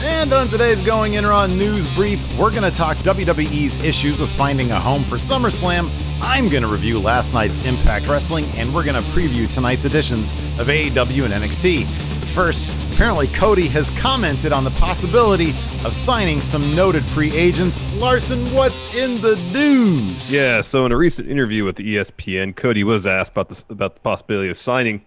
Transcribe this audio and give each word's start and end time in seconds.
And 0.00 0.32
on 0.34 0.48
today's 0.48 0.80
Going 0.82 1.14
In 1.14 1.24
on 1.24 1.56
News 1.56 1.92
Brief, 1.94 2.20
we're 2.38 2.50
going 2.50 2.70
to 2.70 2.70
talk 2.70 2.98
WWE's 2.98 3.82
issues 3.82 4.18
with 4.20 4.30
finding 4.32 4.70
a 4.70 4.78
home 4.78 5.02
for 5.04 5.16
SummerSlam. 5.16 5.90
I'm 6.20 6.50
going 6.50 6.62
to 6.62 6.68
review 6.68 7.00
last 7.00 7.32
night's 7.32 7.58
Impact 7.64 8.06
Wrestling, 8.06 8.44
and 8.56 8.74
we're 8.74 8.84
going 8.84 9.02
to 9.02 9.10
preview 9.10 9.48
tonight's 9.48 9.86
editions 9.86 10.32
of 10.58 10.66
AEW 10.68 11.24
and 11.24 11.32
NXT. 11.32 11.86
First, 12.34 12.68
apparently 12.92 13.26
Cody 13.28 13.68
has 13.68 13.88
commented 13.90 14.52
on 14.52 14.64
the 14.64 14.70
possibility 14.72 15.54
of 15.82 15.94
signing 15.94 16.42
some 16.42 16.74
noted 16.74 17.02
free 17.02 17.34
agents. 17.34 17.82
Larson, 17.94 18.52
what's 18.52 18.94
in 18.94 19.22
the 19.22 19.36
news? 19.36 20.30
Yeah, 20.30 20.60
so 20.60 20.84
in 20.84 20.92
a 20.92 20.96
recent 20.96 21.30
interview 21.30 21.64
with 21.64 21.76
the 21.76 21.96
ESPN, 21.96 22.54
Cody 22.54 22.84
was 22.84 23.06
asked 23.06 23.32
about 23.32 23.48
the, 23.48 23.64
about 23.70 23.94
the 23.94 24.00
possibility 24.00 24.50
of 24.50 24.58
signing 24.58 25.06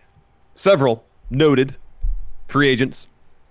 several 0.55 1.05
noted 1.29 1.75
free 2.47 2.67
agents 2.67 3.05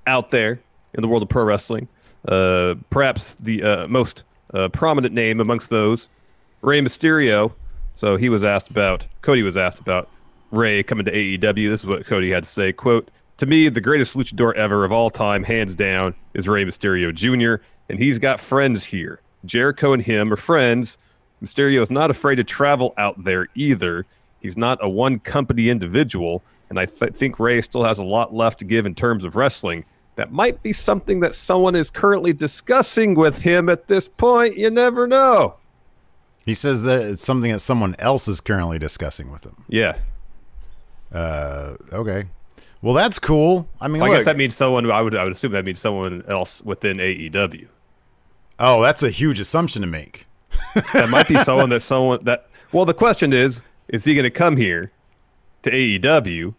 out 0.09 0.33
there 0.33 0.61
in 0.95 1.03
the 1.03 1.09
world 1.09 1.23
of 1.23 1.29
pro 1.29 1.45
wrestling. 1.45 1.89
Uh, 2.27 2.75
perhaps 2.91 3.37
the 3.37 3.63
uh, 3.63 3.89
most 3.89 4.25
uh, 4.55 4.69
prominent 4.69 5.15
name 5.15 5.41
amongst 5.41 5.71
those, 5.71 6.09
Rey 6.63 6.81
Mysterio. 6.81 7.53
So 7.95 8.17
he 8.17 8.29
was 8.29 8.45
asked 8.45 8.71
about, 8.71 9.07
Cody 9.23 9.43
was 9.43 9.57
asked 9.57 9.81
about 9.81 10.09
Rey 10.51 10.83
coming 10.83 11.05
to 11.05 11.13
AEW. 11.13 11.69
This 11.69 11.81
is 11.81 11.87
what 11.87 12.07
Cody 12.07 12.31
had 12.31 12.45
to 12.45 12.51
say. 12.51 12.73
Quote, 12.73 13.11
to 13.39 13.47
me, 13.47 13.69
the 13.69 13.81
greatest 13.81 14.17
luchador 14.17 14.55
ever 14.55 14.85
of 14.85 14.93
all 14.93 15.11
time, 15.11 15.45
hands 15.45 15.75
down, 15.75 16.15
is 16.35 16.49
Rey 16.49 16.65
Mysterio 16.65 17.15
Jr., 17.15 17.63
and 17.89 17.99
he's 17.99 18.19
got 18.19 18.41
friends 18.41 18.85
here. 18.85 19.21
Jericho 19.45 19.93
and 19.93 20.03
him 20.03 20.33
are 20.33 20.37
friends. 20.37 20.99
Mysterio 21.43 21.81
is 21.81 21.91
not 21.91 22.11
afraid 22.11 22.37
to 22.37 22.45
travel 22.45 22.95
out 22.99 23.23
there 23.23 23.47
either. 23.55 24.05
He's 24.41 24.57
not 24.57 24.79
a 24.83 24.89
one 24.89 25.21
company 25.21 25.71
individual, 25.71 26.43
and 26.69 26.79
I 26.79 26.87
th- 26.87 27.15
think 27.15 27.39
Rey 27.39 27.61
still 27.63 27.85
has 27.85 27.99
a 27.99 28.05
lot 28.05 28.35
left 28.35 28.59
to 28.59 28.65
give 28.65 28.87
in 28.87 28.95
terms 28.95 29.25
of 29.25 29.37
wrestling. 29.37 29.85
That 30.19 30.33
might 30.33 30.65
be 30.65 30.73
something 30.73 31.21
that 31.21 31.33
someone 31.33 31.77
is 31.77 31.91
currently 31.91 32.33
discussing 32.33 33.15
with 33.15 33.41
him 33.43 33.69
at 33.69 33.87
this 33.87 34.09
point. 34.09 34.57
You 34.57 34.69
never 34.69 35.07
know. 35.07 35.55
He 36.45 36.55
says 36.55 36.83
that 36.83 37.03
it's 37.03 37.25
something 37.25 37.53
that 37.53 37.61
someone 37.61 37.95
else 38.01 38.27
is 38.27 38.41
currently 38.41 38.81
discussing 38.81 39.31
with 39.31 39.47
him. 39.47 39.65
Yeah. 39.69 39.97
Uh, 41.15 41.77
okay. 41.93 42.25
Well, 42.83 42.95
that's 42.95 43.21
cool. 43.21 43.69
I 43.81 43.87
mean, 43.87 44.03
Well, 44.03 44.11
I 44.11 44.17
guess 44.17 44.25
that 44.25 44.37
means 44.37 44.57
someone. 44.57 44.91
I 44.91 45.01
would. 45.01 45.15
I 45.15 45.23
would 45.23 45.31
assume 45.31 45.53
that 45.53 45.65
means 45.65 45.79
someone 45.79 46.25
else 46.27 46.63
within 46.65 46.97
AEW. 46.97 47.69
oh, 48.59 48.83
that's 48.83 49.05
a 49.05 49.11
huge 49.11 49.39
assumption 49.39 49.83
to 49.83 49.89
make. 49.89 50.27
That 50.95 51.09
might 51.11 51.29
be 51.29 51.37
someone 51.45 51.71
that 51.71 51.83
someone 51.83 52.25
that. 52.25 52.49
Well, 52.73 52.85
the 52.85 52.93
question 52.93 53.33
is, 53.33 53.63
is 53.87 54.05
he 54.05 54.15
going 54.17 54.25
to 54.25 54.31
come 54.31 54.57
here 54.57 54.91
to 55.63 55.71
AEW? 55.71 56.57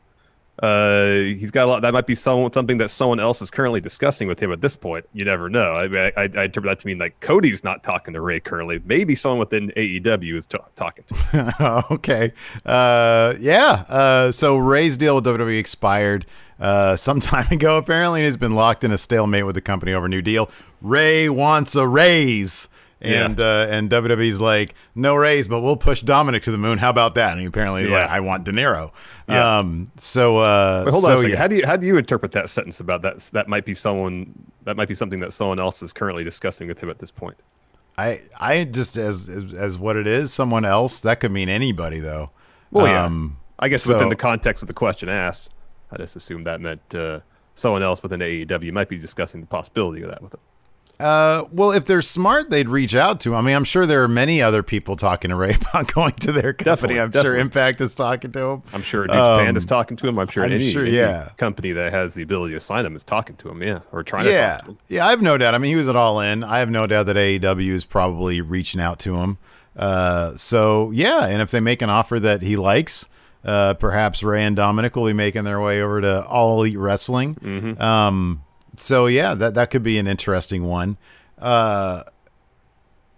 Uh, 0.61 1.35
he's 1.37 1.51
got 1.51 1.65
a 1.65 1.69
lot. 1.69 1.81
That 1.81 1.93
might 1.93 2.07
be 2.07 2.15
someone 2.15 2.51
something 2.51 2.77
that 2.79 2.89
someone 2.89 3.19
else 3.19 3.41
is 3.41 3.49
currently 3.49 3.79
discussing 3.79 4.27
with 4.27 4.41
him 4.41 4.51
at 4.51 4.59
this 4.61 4.75
point. 4.75 5.05
You 5.13 5.23
never 5.23 5.49
know. 5.49 5.71
I, 5.71 6.07
I, 6.09 6.29
I 6.35 6.43
interpret 6.43 6.65
that 6.71 6.79
to 6.79 6.87
mean 6.87 6.97
like 6.97 7.19
Cody's 7.21 7.63
not 7.63 7.83
talking 7.83 8.13
to 8.13 8.21
Rey 8.21 8.39
currently. 8.39 8.81
Maybe 8.85 9.15
someone 9.15 9.39
within 9.39 9.71
AEW 9.77 10.35
is 10.35 10.45
ta- 10.45 10.65
talking 10.75 11.05
to. 11.05 11.15
Him. 11.15 11.83
okay. 11.91 12.33
Uh, 12.65 13.35
yeah. 13.39 13.85
Uh, 13.87 14.31
so 14.31 14.57
Rey's 14.57 14.97
deal 14.97 15.15
with 15.15 15.25
WWE 15.25 15.57
expired 15.57 16.25
uh, 16.59 16.95
some 16.97 17.19
time 17.19 17.47
ago, 17.51 17.77
apparently, 17.77 18.21
and 18.21 18.25
has 18.25 18.37
been 18.37 18.55
locked 18.55 18.83
in 18.83 18.91
a 18.91 18.97
stalemate 18.97 19.45
with 19.45 19.55
the 19.55 19.61
company 19.61 19.93
over 19.93 20.07
a 20.07 20.09
new 20.09 20.21
deal. 20.21 20.49
Rey 20.81 21.29
wants 21.29 21.75
a 21.75 21.87
raise. 21.87 22.67
And 23.01 23.39
uh, 23.39 23.67
and 23.69 23.89
WWE's 23.89 24.41
like 24.41 24.75
no 24.93 25.15
raise, 25.15 25.47
but 25.47 25.61
we'll 25.61 25.77
push 25.77 26.03
Dominik 26.03 26.41
to 26.43 26.51
the 26.51 26.57
moon. 26.57 26.77
How 26.79 26.89
about 26.89 27.15
that? 27.15 27.31
And 27.31 27.39
he 27.39 27.45
apparently 27.47 27.83
is 27.83 27.89
Yeah. 27.89 28.01
like, 28.01 28.09
I 28.09 28.19
want 28.19 28.43
De 28.43 28.51
Niro. 28.51 28.91
Yeah. 29.29 29.59
Um, 29.59 29.89
so 29.95 30.37
uh, 30.37 30.83
But 30.83 30.91
hold 30.91 31.03
so, 31.03 31.09
on 31.11 31.13
a 31.13 31.17
second. 31.19 31.31
yeah. 31.31 31.37
How 31.37 31.47
do 31.47 31.55
you 31.55 31.65
how 31.65 31.77
do 31.77 31.87
you 31.87 31.97
interpret 31.97 32.33
that 32.33 32.49
sentence 32.49 32.81
about 32.81 33.01
that? 33.03 33.19
That 33.31 33.47
might 33.47 33.63
be 33.63 33.73
someone. 33.73 34.33
That 34.65 34.75
might 34.75 34.89
be 34.89 34.95
something 34.95 35.19
that 35.21 35.31
someone 35.33 35.59
else 35.59 35.81
is 35.81 35.93
currently 35.93 36.25
discussing 36.25 36.67
with 36.67 36.79
him 36.81 36.89
at 36.89 36.99
this 36.99 37.09
point. 37.11 37.37
I 37.97 38.21
I 38.39 38.65
just 38.65 38.97
as 38.97 39.29
as, 39.29 39.53
as 39.53 39.77
what 39.77 39.95
it 39.95 40.05
is, 40.07 40.33
someone 40.33 40.65
else. 40.65 40.99
That 40.99 41.21
could 41.21 41.31
mean 41.31 41.47
anybody 41.47 41.99
though. 42.01 42.31
Well, 42.71 42.85
yeah. 42.87 43.05
Um, 43.05 43.37
I 43.59 43.69
guess 43.69 43.83
so- 43.83 43.93
within 43.93 44.09
the 44.09 44.15
context 44.17 44.61
of 44.61 44.67
the 44.67 44.73
question 44.73 45.07
asked, 45.07 45.51
I 45.91 45.95
just 45.97 46.17
assumed 46.17 46.43
that 46.45 46.59
meant 46.59 46.93
uh, 46.93 47.21
someone 47.55 47.81
else 47.81 48.03
within 48.03 48.19
AEW 48.19 48.73
might 48.73 48.89
be 48.89 48.97
discussing 48.97 49.39
the 49.39 49.47
possibility 49.47 50.01
of 50.01 50.09
that 50.09 50.21
with 50.21 50.33
him. 50.33 50.39
Uh, 50.99 51.45
well, 51.51 51.71
if 51.71 51.85
they're 51.85 52.01
smart, 52.01 52.49
they'd 52.49 52.67
reach 52.67 52.93
out 52.93 53.21
to 53.21 53.29
him. 53.29 53.35
I 53.37 53.41
mean, 53.41 53.55
I'm 53.55 53.63
sure 53.63 53.85
there 53.85 54.03
are 54.03 54.07
many 54.09 54.41
other 54.41 54.61
people 54.63 54.97
talking 54.97 55.29
to 55.29 55.35
Rey 55.35 55.55
about 55.71 55.93
going 55.93 56.13
to 56.15 56.31
their 56.33 56.51
company. 56.51 56.95
Definitely, 56.95 56.99
I'm 56.99 57.11
sure. 57.11 57.37
Impact 57.37 57.79
is 57.79 57.95
talking 57.95 58.31
to 58.33 58.39
him. 58.45 58.63
I'm 58.73 58.81
sure 58.81 59.07
New 59.07 59.13
Japan 59.13 59.47
Um, 59.49 59.57
is 59.57 59.65
talking 59.65 59.95
to 59.97 60.07
him. 60.09 60.19
I'm 60.19 60.27
sure 60.27 60.43
I'm 60.43 60.51
any, 60.51 60.69
sure, 60.71 60.85
any 60.85 60.97
yeah. 60.97 61.29
company 61.37 61.71
that 61.71 61.93
has 61.93 62.15
the 62.15 62.23
ability 62.23 62.53
to 62.55 62.59
sign 62.59 62.85
him 62.85 62.95
is 62.97 63.03
talking 63.05 63.37
to 63.37 63.49
him. 63.49 63.63
Yeah, 63.63 63.79
or 63.93 64.03
trying 64.03 64.25
to 64.25 64.31
Yeah, 64.31 64.59
yeah, 64.89 65.05
I 65.07 65.11
have 65.11 65.21
no 65.21 65.37
doubt. 65.37 65.55
I 65.55 65.57
mean, 65.57 65.69
he 65.69 65.77
was 65.77 65.87
at 65.87 65.95
All 65.95 66.19
In. 66.19 66.43
I 66.43 66.59
have 66.59 66.69
no 66.69 66.85
doubt 66.85 67.05
that 67.05 67.15
AEW 67.15 67.71
is 67.71 67.85
probably 67.85 68.41
reaching 68.41 68.81
out 68.81 68.99
to 68.99 69.15
him. 69.15 69.37
Uh, 69.77 70.35
so 70.35 70.91
yeah, 70.91 71.25
and 71.27 71.41
if 71.41 71.49
they 71.51 71.61
make 71.61 71.81
an 71.81 71.89
offer 71.89 72.19
that 72.19 72.41
he 72.41 72.57
likes, 72.57 73.07
uh, 73.45 73.73
perhaps 73.75 74.21
Rey 74.21 74.43
and 74.43 74.57
Dominik 74.57 74.97
will 74.97 75.05
be 75.05 75.13
making 75.13 75.45
their 75.45 75.61
way 75.61 75.81
over 75.81 76.01
to 76.01 76.25
All 76.25 76.59
Elite 76.59 76.77
Wrestling. 76.77 77.35
Mm-hmm. 77.35 77.81
Um, 77.81 78.43
so 78.79 79.05
yeah, 79.07 79.33
that 79.35 79.53
that 79.55 79.69
could 79.71 79.83
be 79.83 79.97
an 79.97 80.07
interesting 80.07 80.63
one. 80.63 80.97
Uh, 81.37 82.03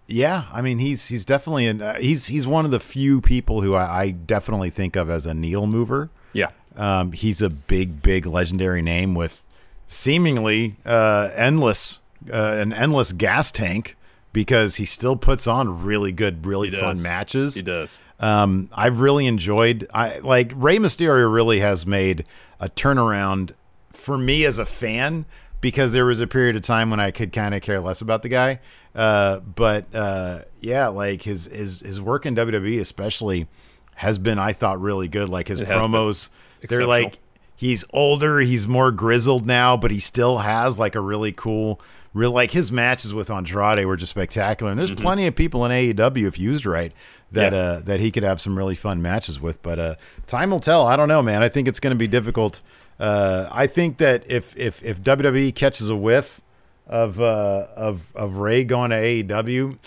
yeah, 0.08 0.44
I 0.52 0.62
mean 0.62 0.80
he's 0.80 1.08
he's 1.08 1.24
definitely 1.26 1.68
an, 1.68 1.82
uh, 1.82 1.96
he's 1.98 2.28
he's 2.28 2.46
one 2.46 2.66
of 2.66 2.72
the 2.72 2.80
few 2.80 3.22
people 3.22 3.62
who 3.62 3.76
I, 3.76 4.02
I 4.04 4.10
definitely 4.12 4.70
think 4.70 4.96
of 4.96 5.10
as 5.10 5.26
a 5.26 5.34
needle 5.34 5.68
mover. 5.68 6.10
Yeah, 6.34 6.50
Um, 6.76 7.12
he's 7.14 7.42
a 7.42 7.50
big, 7.50 8.02
big 8.02 8.26
legendary 8.26 8.82
name 8.82 9.16
with 9.16 9.44
seemingly 9.88 10.78
uh, 10.86 11.30
endless, 11.36 12.00
uh, 12.32 12.36
an 12.36 12.72
endless 12.74 13.12
gas 13.12 13.52
tank 13.52 13.98
because 14.32 14.78
he 14.78 14.86
still 14.86 15.18
puts 15.18 15.46
on 15.48 15.84
really 15.84 16.14
good, 16.14 16.46
really 16.46 16.70
He 16.70 16.78
fun 16.78 16.96
does. 16.96 17.04
matches. 17.04 17.56
he 17.56 17.62
does. 17.62 18.00
Um, 18.20 18.70
I've 18.74 19.02
really 19.02 19.26
enjoyed. 19.28 19.88
I 19.94 20.20
like 20.20 20.54
Rey 20.56 20.78
Mysterio. 20.78 21.32
Really 21.34 21.60
has 21.60 21.86
made 21.86 22.26
a 22.60 22.70
turnaround 22.70 23.52
for 23.92 24.18
me 24.18 24.46
as 24.46 24.58
a 24.58 24.66
fan 24.66 25.26
because 25.62 25.94
there 25.94 26.06
was 26.06 26.20
a 26.20 26.28
period 26.28 26.56
of 26.56 26.64
time 26.64 26.90
when 26.90 27.00
I 27.00 27.12
could 27.12 27.32
kind 27.32 27.54
of 27.56 27.62
care 27.62 27.80
less 27.80 28.02
about 28.02 28.24
the 28.24 28.30
guy. 28.30 28.60
Uh, 28.94 29.40
but 29.40 29.94
uh, 29.96 30.42
yeah, 30.60 30.88
like 30.88 31.22
his 31.22 31.46
his 31.46 31.80
his 31.80 32.02
work 32.02 32.26
in 32.26 32.36
WWE 32.36 32.80
especially 32.80 33.48
has 33.96 34.18
been, 34.18 34.40
I 34.40 34.52
thought, 34.54 34.82
really 34.82 35.08
good. 35.08 35.30
Like 35.30 35.48
his 35.48 35.62
It 35.62 35.68
has 35.68 35.78
been 35.82 35.92
promos, 35.92 36.30
they're 36.68 36.86
like 36.88 37.20
he's 37.56 37.86
older, 37.94 38.40
he's 38.40 38.68
more 38.68 38.92
grizzled 38.92 39.46
now, 39.46 39.78
but 39.78 39.92
he 39.92 40.00
still 40.00 40.40
has 40.40 40.80
like 40.80 40.96
a 40.96 41.00
really 41.00 41.32
cool 41.32 41.80
real 42.14 42.32
like 42.32 42.52
his 42.52 42.72
matches 42.74 43.14
with 43.14 43.30
Andrade 43.30 43.86
were 43.86 43.96
just 43.96 44.10
spectacular. 44.10 44.72
And 44.72 44.80
there's 44.80 44.92
plenty 44.92 45.28
of 45.28 45.36
people 45.36 45.64
in 45.66 45.72
AEW 45.72 46.28
if 46.28 46.38
used 46.38 46.66
right 46.66 46.92
that 47.32 47.54
Yeah. 47.54 47.60
uh, 47.60 47.80
that 47.82 48.00
he 48.02 48.12
could 48.12 48.24
have 48.24 48.42
some 48.42 48.58
really 48.58 48.76
fun 48.76 49.02
matches 49.02 49.40
with. 49.40 49.62
But 49.62 49.80
uh, 49.80 49.96
time 50.28 50.50
will 50.50 50.60
tell. 50.60 50.86
I 50.86 50.98
don't 50.98 51.08
know, 51.08 51.22
man. 51.24 51.42
I 51.44 51.48
think 51.48 51.70
it's 51.70 51.80
going 51.80 51.92
to 51.92 51.98
be 51.98 52.08
difficult. 52.08 52.62
Uh, 53.02 53.50
I 53.52 53.66
think 53.68 53.98
that 53.98 54.30
if 54.30 54.56
if 54.56 54.84
if 54.84 55.02
WWE 55.02 55.54
catches 55.56 55.90
a 55.90 55.96
whiff 55.96 56.40
of 56.86 57.20
uh, 57.20 57.66
of 57.76 58.04
of 58.16 58.36
Rey 58.38 58.64
going 58.64 58.92
to 58.92 58.96
AEW, 58.96 59.78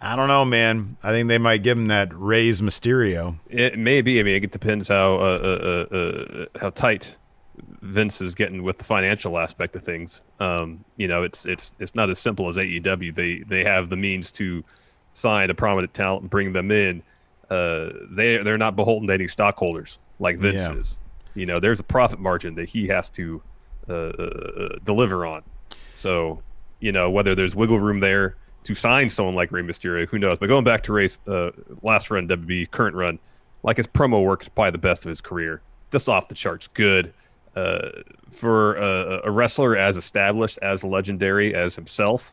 I 0.00 0.16
don't 0.16 0.26
know, 0.28 0.44
man. 0.44 0.96
I 1.04 1.10
think 1.12 1.28
they 1.28 1.38
might 1.38 1.62
give 1.62 1.78
him 1.78 1.86
that 1.86 2.08
Ray's 2.12 2.60
Mysterio. 2.60 3.36
It 3.48 3.78
may 3.78 4.02
be. 4.02 4.18
I 4.18 4.24
mean, 4.24 4.42
it 4.42 4.50
depends 4.50 4.88
how 4.88 5.14
uh, 5.14 5.18
uh, 5.18 5.86
uh, 5.92 5.96
uh, 5.96 6.46
how 6.60 6.70
tight 6.70 7.14
Vince 7.82 8.20
is 8.20 8.34
getting 8.34 8.64
with 8.64 8.78
the 8.78 8.84
financial 8.84 9.38
aspect 9.38 9.76
of 9.76 9.84
things. 9.84 10.22
Um, 10.40 10.84
you 10.96 11.06
know, 11.06 11.22
it's 11.22 11.46
it's 11.46 11.72
it's 11.78 11.94
not 11.94 12.10
as 12.10 12.18
simple 12.18 12.48
as 12.48 12.56
AEW. 12.56 13.14
They 13.14 13.38
they 13.46 13.62
have 13.62 13.90
the 13.90 13.96
means 13.96 14.32
to 14.32 14.64
sign 15.12 15.50
a 15.50 15.54
prominent 15.54 15.94
talent 15.94 16.22
and 16.22 16.30
bring 16.30 16.52
them 16.52 16.72
in. 16.72 17.00
Uh, 17.48 17.90
they 18.10 18.38
they're 18.38 18.58
not 18.58 18.74
beholden 18.74 19.06
to 19.06 19.14
any 19.14 19.28
stockholders 19.28 20.00
like 20.18 20.38
Vince 20.38 20.56
Yeah. 20.56 20.72
is. 20.72 20.96
You 21.34 21.46
know, 21.46 21.60
there's 21.60 21.80
a 21.80 21.84
profit 21.84 22.18
margin 22.20 22.54
that 22.56 22.68
he 22.68 22.86
has 22.88 23.10
to 23.10 23.42
uh, 23.88 23.92
uh, 23.92 24.78
deliver 24.84 25.24
on. 25.26 25.42
So, 25.94 26.42
you 26.80 26.92
know, 26.92 27.10
whether 27.10 27.34
there's 27.34 27.54
wiggle 27.54 27.80
room 27.80 28.00
there 28.00 28.36
to 28.64 28.74
sign 28.74 29.08
someone 29.08 29.34
like 29.34 29.50
Rey 29.50 29.62
Mysterio, 29.62 30.06
who 30.06 30.18
knows? 30.18 30.38
But 30.38 30.46
going 30.48 30.64
back 30.64 30.82
to 30.84 30.92
Rey's 30.92 31.18
uh, 31.26 31.50
last 31.82 32.10
run, 32.10 32.28
WWE 32.28 32.70
current 32.70 32.94
run, 32.94 33.18
like 33.62 33.76
his 33.76 33.86
promo 33.86 34.22
work 34.24 34.42
is 34.42 34.48
probably 34.48 34.70
the 34.72 34.78
best 34.78 35.04
of 35.04 35.08
his 35.08 35.20
career. 35.20 35.62
Just 35.90 36.08
off 36.08 36.28
the 36.28 36.34
charts, 36.34 36.68
good. 36.68 37.12
Uh, 37.54 37.90
for 38.30 38.76
a, 38.76 39.20
a 39.24 39.30
wrestler 39.30 39.76
as 39.76 39.96
established, 39.96 40.58
as 40.62 40.82
legendary 40.82 41.54
as 41.54 41.74
himself, 41.76 42.32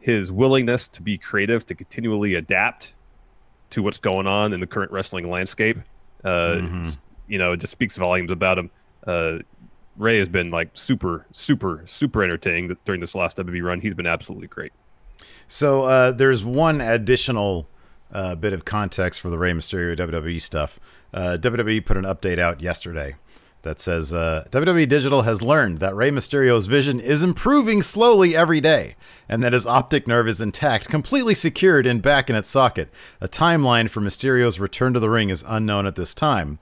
his 0.00 0.32
willingness 0.32 0.88
to 0.88 1.02
be 1.02 1.18
creative, 1.18 1.66
to 1.66 1.74
continually 1.74 2.34
adapt 2.36 2.94
to 3.70 3.82
what's 3.82 3.98
going 3.98 4.26
on 4.26 4.52
in 4.54 4.60
the 4.60 4.66
current 4.66 4.90
wrestling 4.92 5.28
landscape, 5.30 5.78
uh, 6.24 6.56
it's- 6.78 6.96
you 7.30 7.38
know, 7.38 7.52
it 7.52 7.58
just 7.58 7.70
speaks 7.70 7.96
volumes 7.96 8.30
about 8.30 8.58
him. 8.58 8.70
Uh, 9.06 9.38
Rey 9.96 10.18
has 10.18 10.28
been 10.28 10.50
like 10.50 10.70
super, 10.74 11.26
super, 11.32 11.82
super 11.86 12.22
entertaining 12.22 12.76
during 12.84 13.00
this 13.00 13.14
last 13.14 13.36
WWE 13.36 13.62
run. 13.62 13.80
He's 13.80 13.94
been 13.94 14.06
absolutely 14.06 14.48
great. 14.48 14.72
So 15.46 15.82
uh, 15.82 16.12
there's 16.12 16.44
one 16.44 16.80
additional 16.80 17.68
uh, 18.12 18.34
bit 18.34 18.52
of 18.52 18.64
context 18.64 19.20
for 19.20 19.30
the 19.30 19.38
Rey 19.38 19.52
Mysterio 19.52 19.96
WWE 19.96 20.40
stuff. 20.40 20.80
Uh, 21.12 21.38
WWE 21.40 21.84
put 21.84 21.96
an 21.96 22.04
update 22.04 22.38
out 22.38 22.60
yesterday 22.60 23.16
that 23.62 23.78
says 23.78 24.12
uh, 24.12 24.46
WWE 24.50 24.88
Digital 24.88 25.22
has 25.22 25.42
learned 25.42 25.78
that 25.78 25.94
Rey 25.94 26.10
Mysterio's 26.10 26.66
vision 26.66 26.98
is 26.98 27.22
improving 27.22 27.82
slowly 27.82 28.34
every 28.34 28.60
day, 28.60 28.96
and 29.28 29.42
that 29.42 29.52
his 29.52 29.66
optic 29.66 30.08
nerve 30.08 30.28
is 30.28 30.40
intact, 30.40 30.88
completely 30.88 31.34
secured 31.34 31.86
and 31.86 32.00
back 32.00 32.30
in 32.30 32.36
its 32.36 32.48
socket. 32.48 32.90
A 33.20 33.28
timeline 33.28 33.90
for 33.90 34.00
Mysterio's 34.00 34.58
return 34.58 34.94
to 34.94 35.00
the 35.00 35.10
ring 35.10 35.30
is 35.30 35.44
unknown 35.46 35.86
at 35.86 35.96
this 35.96 36.14
time. 36.14 36.58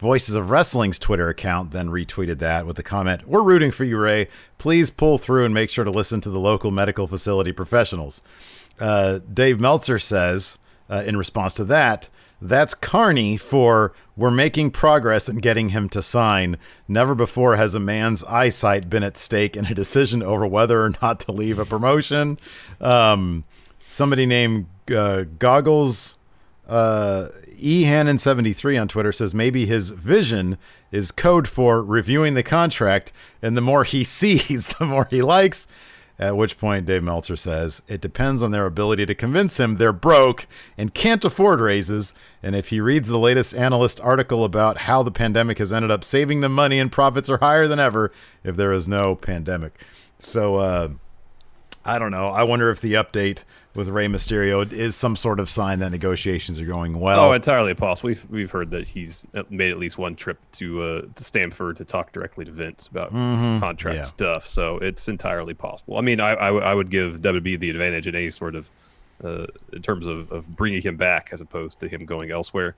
Voices 0.00 0.34
of 0.34 0.48
Wrestling's 0.48 0.98
Twitter 0.98 1.28
account 1.28 1.72
then 1.72 1.90
retweeted 1.90 2.38
that 2.38 2.64
with 2.64 2.76
the 2.76 2.82
comment, 2.82 3.28
We're 3.28 3.42
rooting 3.42 3.70
for 3.70 3.84
you, 3.84 3.98
Rey. 3.98 4.28
Please 4.56 4.88
pull 4.88 5.18
through 5.18 5.44
and 5.44 5.52
make 5.52 5.68
sure 5.68 5.84
to 5.84 5.90
listen 5.90 6.22
to 6.22 6.30
the 6.30 6.40
local 6.40 6.70
medical 6.70 7.06
facility 7.06 7.52
professionals. 7.52 8.22
Uh, 8.78 9.20
Dave 9.30 9.60
Meltzer 9.60 9.98
says, 9.98 10.56
uh, 10.88 11.02
in 11.04 11.18
response 11.18 11.52
to 11.54 11.66
that, 11.66 12.08
that's 12.40 12.72
Carney 12.72 13.36
for 13.36 13.92
we're 14.16 14.30
making 14.30 14.70
progress 14.70 15.28
in 15.28 15.36
getting 15.36 15.68
him 15.68 15.90
to 15.90 16.00
sign. 16.00 16.56
Never 16.88 17.14
before 17.14 17.56
has 17.56 17.74
a 17.74 17.80
man's 17.80 18.24
eyesight 18.24 18.88
been 18.88 19.02
at 19.02 19.18
stake 19.18 19.54
in 19.54 19.66
a 19.66 19.74
decision 19.74 20.22
over 20.22 20.46
whether 20.46 20.82
or 20.82 20.94
not 21.02 21.20
to 21.20 21.32
leave 21.32 21.58
a 21.58 21.66
promotion. 21.66 22.38
Um, 22.80 23.44
somebody 23.86 24.24
named 24.24 24.64
uh, 24.90 25.24
Goggles 25.38 26.16
uh, 26.70 27.28
E 27.58 27.82
Hannon 27.82 28.18
seventy 28.18 28.52
three 28.52 28.78
on 28.78 28.88
Twitter 28.88 29.12
says 29.12 29.34
maybe 29.34 29.66
his 29.66 29.90
vision 29.90 30.56
is 30.92 31.12
code 31.12 31.48
for 31.48 31.82
reviewing 31.82 32.34
the 32.34 32.42
contract, 32.42 33.12
and 33.42 33.56
the 33.56 33.60
more 33.60 33.84
he 33.84 34.04
sees, 34.04 34.68
the 34.78 34.86
more 34.86 35.06
he 35.10 35.20
likes. 35.20 35.68
At 36.20 36.36
which 36.36 36.58
point, 36.58 36.84
Dave 36.84 37.02
Meltzer 37.02 37.34
says 37.34 37.80
it 37.88 38.02
depends 38.02 38.42
on 38.42 38.50
their 38.50 38.66
ability 38.66 39.06
to 39.06 39.14
convince 39.14 39.58
him 39.58 39.76
they're 39.76 39.90
broke 39.90 40.46
and 40.76 40.92
can't 40.92 41.24
afford 41.24 41.60
raises. 41.60 42.12
And 42.42 42.54
if 42.54 42.68
he 42.68 42.78
reads 42.78 43.08
the 43.08 43.18
latest 43.18 43.54
analyst 43.54 44.02
article 44.02 44.44
about 44.44 44.78
how 44.78 45.02
the 45.02 45.10
pandemic 45.10 45.56
has 45.56 45.72
ended 45.72 45.90
up 45.90 46.04
saving 46.04 46.42
them 46.42 46.52
money 46.52 46.78
and 46.78 46.92
profits 46.92 47.30
are 47.30 47.38
higher 47.38 47.66
than 47.66 47.78
ever 47.78 48.12
if 48.44 48.54
there 48.56 48.70
is 48.70 48.86
no 48.86 49.14
pandemic. 49.14 49.80
So, 50.18 50.56
uh, 50.56 50.88
I 51.84 51.98
don't 51.98 52.10
know. 52.10 52.28
I 52.28 52.42
wonder 52.42 52.70
if 52.70 52.80
the 52.80 52.94
update 52.94 53.44
with 53.74 53.88
Rey 53.88 54.06
Mysterio 54.06 54.70
is 54.70 54.94
some 54.94 55.16
sort 55.16 55.40
of 55.40 55.48
sign 55.48 55.78
that 55.78 55.90
negotiations 55.90 56.60
are 56.60 56.66
going 56.66 56.98
well. 56.98 57.30
Oh, 57.30 57.32
entirely 57.32 57.74
possible. 57.74 58.08
We've 58.08 58.30
we've 58.30 58.50
heard 58.50 58.70
that 58.70 58.86
he's 58.86 59.24
made 59.48 59.70
at 59.70 59.78
least 59.78 59.96
one 59.96 60.14
trip 60.14 60.38
to 60.52 60.82
uh, 60.82 61.02
to 61.14 61.24
Stamford 61.24 61.76
to 61.76 61.84
talk 61.84 62.12
directly 62.12 62.44
to 62.44 62.50
Vince 62.50 62.88
about 62.88 63.10
contract 63.10 63.96
yeah. 63.96 64.02
stuff. 64.02 64.46
So 64.46 64.76
it's 64.78 65.08
entirely 65.08 65.54
possible. 65.54 65.96
I 65.96 66.02
mean, 66.02 66.20
I, 66.20 66.32
I, 66.32 66.46
w- 66.46 66.64
I 66.64 66.74
would 66.74 66.90
give 66.90 67.20
WWE 67.20 67.58
the 67.58 67.70
advantage 67.70 68.06
in 68.06 68.14
any 68.14 68.30
sort 68.30 68.56
of 68.56 68.70
uh, 69.24 69.46
in 69.72 69.82
terms 69.82 70.06
of, 70.06 70.30
of 70.32 70.48
bringing 70.56 70.82
him 70.82 70.96
back 70.96 71.30
as 71.32 71.40
opposed 71.40 71.80
to 71.80 71.88
him 71.88 72.04
going 72.04 72.30
elsewhere, 72.30 72.74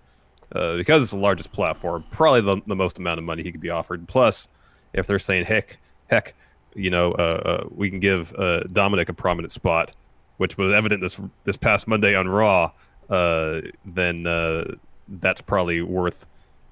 uh, 0.53 0.77
because 0.77 1.03
it's 1.03 1.13
the 1.13 1.19
largest 1.19 1.53
platform, 1.53 2.05
probably 2.11 2.41
the, 2.41 2.61
the 2.67 2.77
most 2.77 2.99
amount 2.99 3.19
of 3.19 3.25
money 3.25 3.43
he 3.43 3.53
could 3.53 3.61
be 3.61 3.71
offered. 3.71 4.07
Plus, 4.09 4.49
if 4.93 5.07
they're 5.07 5.19
saying 5.19 5.45
heck 5.45 5.79
heck, 6.09 6.35
you 6.75 6.91
know, 6.91 7.13
uh, 7.13 7.43
uh, 7.63 7.69
we 7.71 7.91
can 7.91 8.01
give 8.01 8.33
uh, 8.35 8.63
Dominik 8.73 9.09
a 9.09 9.13
prominent 9.13 9.53
spot, 9.53 9.95
which 10.39 10.57
was 10.57 10.73
evident 10.73 11.01
this 11.01 11.21
this 11.45 11.57
past 11.57 11.87
Monday 11.89 12.15
on 12.15 12.29
Raw. 12.29 12.73
Uh, 13.11 13.61
then 13.85 14.27
uh, 14.27 14.65
that's 15.09 15.43
probably 15.43 15.83
worth, 15.83 16.25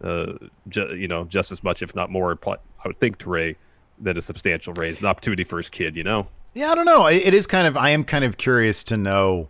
uh, 0.03 0.33
ju- 0.69 0.97
you 0.97 1.09
know, 1.09 1.25
just 1.25 1.53
as 1.53 1.63
much, 1.63 1.83
if 1.83 1.95
not 1.95 2.11
more. 2.11 2.39
I 2.47 2.57
would 2.87 2.99
think 2.99 3.19
to 3.19 3.31
Rey 3.31 3.57
than 3.99 4.17
a 4.17 4.23
substantial 4.23 4.73
raise, 4.73 5.01
an 5.01 5.07
opportunity 5.07 5.45
for 5.45 5.59
his 5.59 5.69
kid. 5.69 5.97
You 5.97 6.05
know, 6.05 6.27
Yeah, 6.55 6.71
I 6.71 6.75
don't 6.75 6.87
know. 6.87 7.07
It 7.07 7.27
it 7.27 7.35
is 7.35 7.47
kind 7.47 7.67
of. 7.67 7.77
I 7.77 7.91
am 7.91 8.05
kind 8.05 8.25
of 8.25 8.37
curious 8.39 8.83
to 8.85 8.97
know 8.97 9.49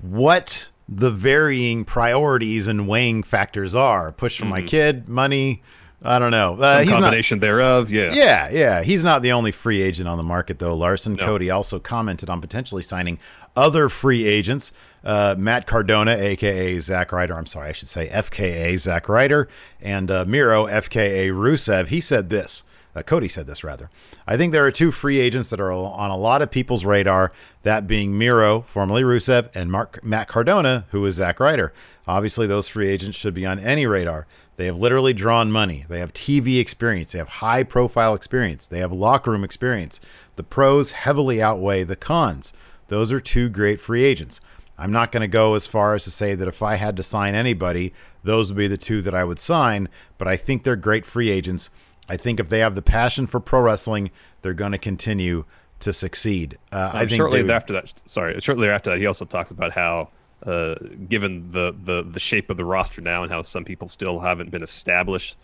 what 0.00 0.70
the 0.88 1.10
varying 1.10 1.84
priorities 1.84 2.66
and 2.66 2.88
weighing 2.88 3.22
factors 3.22 3.74
are. 3.74 4.12
Push 4.12 4.38
for 4.38 4.46
my 4.46 4.62
kid, 4.62 5.08
money. 5.08 5.62
I 6.02 6.18
don't 6.18 6.30
know. 6.30 6.54
Uh. 6.54 6.74
Some 6.74 6.82
he's 6.82 6.90
not. 6.90 7.00
combination 7.00 7.38
thereof. 7.40 7.90
Yeah. 7.90 8.10
Yeah, 8.12 8.50
yeah. 8.50 8.82
He's 8.82 9.02
not 9.02 9.22
the 9.22 9.32
only 9.32 9.50
free 9.52 9.82
agent 9.82 10.08
on 10.08 10.16
the 10.16 10.22
market, 10.22 10.58
though. 10.58 10.76
Larson 10.76 11.14
No. 11.14 11.24
Cody 11.26 11.50
also 11.50 11.78
commented 11.78 12.30
on 12.30 12.40
potentially 12.40 12.82
signing 12.82 13.18
other 13.56 13.88
free 13.88 14.24
agents. 14.26 14.70
Uh, 15.04 15.34
Matt 15.38 15.66
Cardona, 15.66 16.12
aka 16.16 16.78
Zack 16.80 17.12
Ryder. 17.12 17.36
I'm 17.36 17.46
sorry, 17.46 17.68
I 17.68 17.72
should 17.72 17.88
say 17.88 18.08
FKA 18.08 18.76
Zack 18.78 19.08
Ryder, 19.08 19.48
and 19.80 20.10
uh, 20.10 20.24
Miro, 20.26 20.66
FKA 20.66 21.30
Rusev. 21.32 21.88
He 21.88 22.00
said 22.00 22.30
this. 22.30 22.64
Uh, 22.96 23.02
Cody 23.02 23.28
said 23.28 23.46
this 23.46 23.62
rather. 23.62 23.90
I 24.26 24.36
think 24.36 24.52
there 24.52 24.64
are 24.64 24.72
two 24.72 24.90
free 24.90 25.20
agents 25.20 25.50
that 25.50 25.60
are 25.60 25.70
on 25.72 26.10
a 26.10 26.16
lot 26.16 26.42
of 26.42 26.50
people's 26.50 26.84
radar. 26.84 27.32
That 27.62 27.86
being 27.86 28.18
Miro, 28.18 28.62
formerly 28.62 29.02
Rusev, 29.02 29.50
and 29.54 29.70
Mark 29.70 30.02
Matt 30.04 30.26
Cardona, 30.28 30.86
who 30.90 31.04
is 31.06 31.14
Zack 31.16 31.38
Ryder. 31.38 31.72
Obviously, 32.06 32.46
those 32.46 32.66
free 32.68 32.88
agents 32.88 33.16
should 33.16 33.34
be 33.34 33.46
on 33.46 33.58
any 33.58 33.86
radar. 33.86 34.26
They 34.58 34.66
have 34.66 34.76
literally 34.76 35.12
drawn 35.12 35.52
money. 35.52 35.84
They 35.88 36.00
have 36.00 36.12
TV 36.12 36.58
experience. 36.58 37.12
They 37.12 37.18
have 37.20 37.28
high 37.28 37.62
profile 37.62 38.12
experience. 38.12 38.66
They 38.66 38.80
have 38.80 38.90
locker 38.90 39.30
room 39.30 39.44
experience. 39.44 40.00
The 40.34 40.42
pros 40.42 40.90
heavily 40.92 41.40
outweigh 41.40 41.84
the 41.84 41.94
cons. 41.94 42.52
Those 42.88 43.12
are 43.12 43.20
two 43.20 43.48
great 43.48 43.80
free 43.80 44.02
agents. 44.02 44.40
I'm 44.76 44.90
not 44.90 45.12
going 45.12 45.20
to 45.20 45.28
go 45.28 45.54
as 45.54 45.68
far 45.68 45.94
as 45.94 46.02
to 46.04 46.10
say 46.10 46.34
that 46.34 46.48
if 46.48 46.60
I 46.60 46.74
had 46.74 46.96
to 46.96 47.04
sign 47.04 47.36
anybody, 47.36 47.94
those 48.24 48.50
would 48.50 48.58
be 48.58 48.66
the 48.66 48.76
two 48.76 49.00
that 49.02 49.14
I 49.14 49.22
would 49.22 49.38
sign, 49.38 49.88
but 50.18 50.26
I 50.26 50.36
think 50.36 50.64
they're 50.64 50.74
great 50.74 51.06
free 51.06 51.30
agents. 51.30 51.70
I 52.08 52.16
think 52.16 52.40
if 52.40 52.48
they 52.48 52.58
have 52.58 52.74
the 52.74 52.82
passion 52.82 53.28
for 53.28 53.38
pro 53.38 53.60
wrestling, 53.60 54.10
they're 54.42 54.54
going 54.54 54.72
to 54.72 54.78
continue 54.78 55.44
to 55.80 55.92
succeed. 55.92 56.58
Uh, 56.72 56.90
I 56.94 57.02
Um, 57.02 57.08
think 57.08 57.20
shortly 57.20 57.42
would- 57.42 57.50
after 57.52 57.74
that, 57.74 57.92
sorry, 58.06 58.40
shortly 58.40 58.68
after 58.68 58.90
that, 58.90 58.98
he 58.98 59.06
also 59.06 59.24
talks 59.24 59.52
about 59.52 59.70
how, 59.72 60.08
uh, 60.44 60.76
given 61.08 61.48
the, 61.48 61.74
the 61.82 62.02
the 62.02 62.20
shape 62.20 62.50
of 62.50 62.56
the 62.56 62.64
roster 62.64 63.00
now 63.00 63.22
and 63.22 63.32
how 63.32 63.42
some 63.42 63.64
people 63.64 63.88
still 63.88 64.20
haven't 64.20 64.50
been 64.50 64.62
established, 64.62 65.36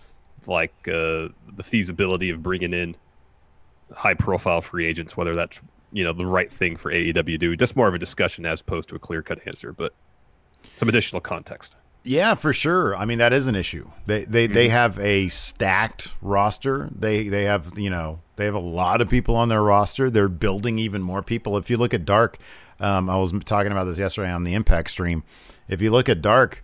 like 0.46 0.74
uh, 0.88 1.28
the 1.56 1.62
feasibility 1.62 2.30
of 2.30 2.42
bringing 2.42 2.72
in 2.72 2.96
high 3.92 4.14
profile 4.14 4.60
free 4.60 4.86
agents, 4.86 5.16
whether 5.16 5.34
that's 5.34 5.60
you 5.92 6.04
know 6.04 6.12
the 6.12 6.26
right 6.26 6.50
thing 6.50 6.76
for 6.76 6.92
AEW 6.92 7.24
to 7.24 7.38
do. 7.38 7.56
Just 7.56 7.76
more 7.76 7.88
of 7.88 7.94
a 7.94 7.98
discussion 7.98 8.46
as 8.46 8.60
opposed 8.60 8.88
to 8.90 8.94
a 8.94 8.98
clear 8.98 9.22
cut 9.22 9.40
answer, 9.46 9.72
but 9.72 9.94
some 10.76 10.88
additional 10.88 11.20
context. 11.20 11.76
Yeah, 12.06 12.34
for 12.34 12.52
sure. 12.52 12.94
I 12.94 13.06
mean, 13.06 13.18
that 13.18 13.32
is 13.32 13.46
an 13.46 13.54
issue. 13.54 13.90
They 14.06 14.24
they, 14.24 14.46
they 14.46 14.68
have 14.68 14.98
a 15.00 15.28
stacked 15.30 16.12
roster. 16.20 16.90
They 16.94 17.28
they 17.28 17.44
have 17.44 17.78
you 17.78 17.90
know 17.90 18.20
they 18.36 18.44
have 18.44 18.54
a 18.54 18.60
lot 18.60 19.00
of 19.00 19.08
people 19.08 19.34
on 19.36 19.48
their 19.48 19.62
roster. 19.62 20.10
They're 20.10 20.28
building 20.28 20.78
even 20.78 21.02
more 21.02 21.22
people. 21.22 21.56
If 21.56 21.70
you 21.70 21.78
look 21.78 21.94
at 21.94 22.04
Dark, 22.04 22.38
um, 22.80 23.08
I 23.08 23.16
was 23.16 23.32
talking 23.44 23.72
about 23.72 23.84
this 23.84 23.98
yesterday 23.98 24.30
on 24.30 24.44
the 24.44 24.54
Impact 24.54 24.90
stream. 24.90 25.22
If 25.68 25.80
you 25.80 25.90
look 25.90 26.08
at 26.08 26.20
Dark, 26.22 26.62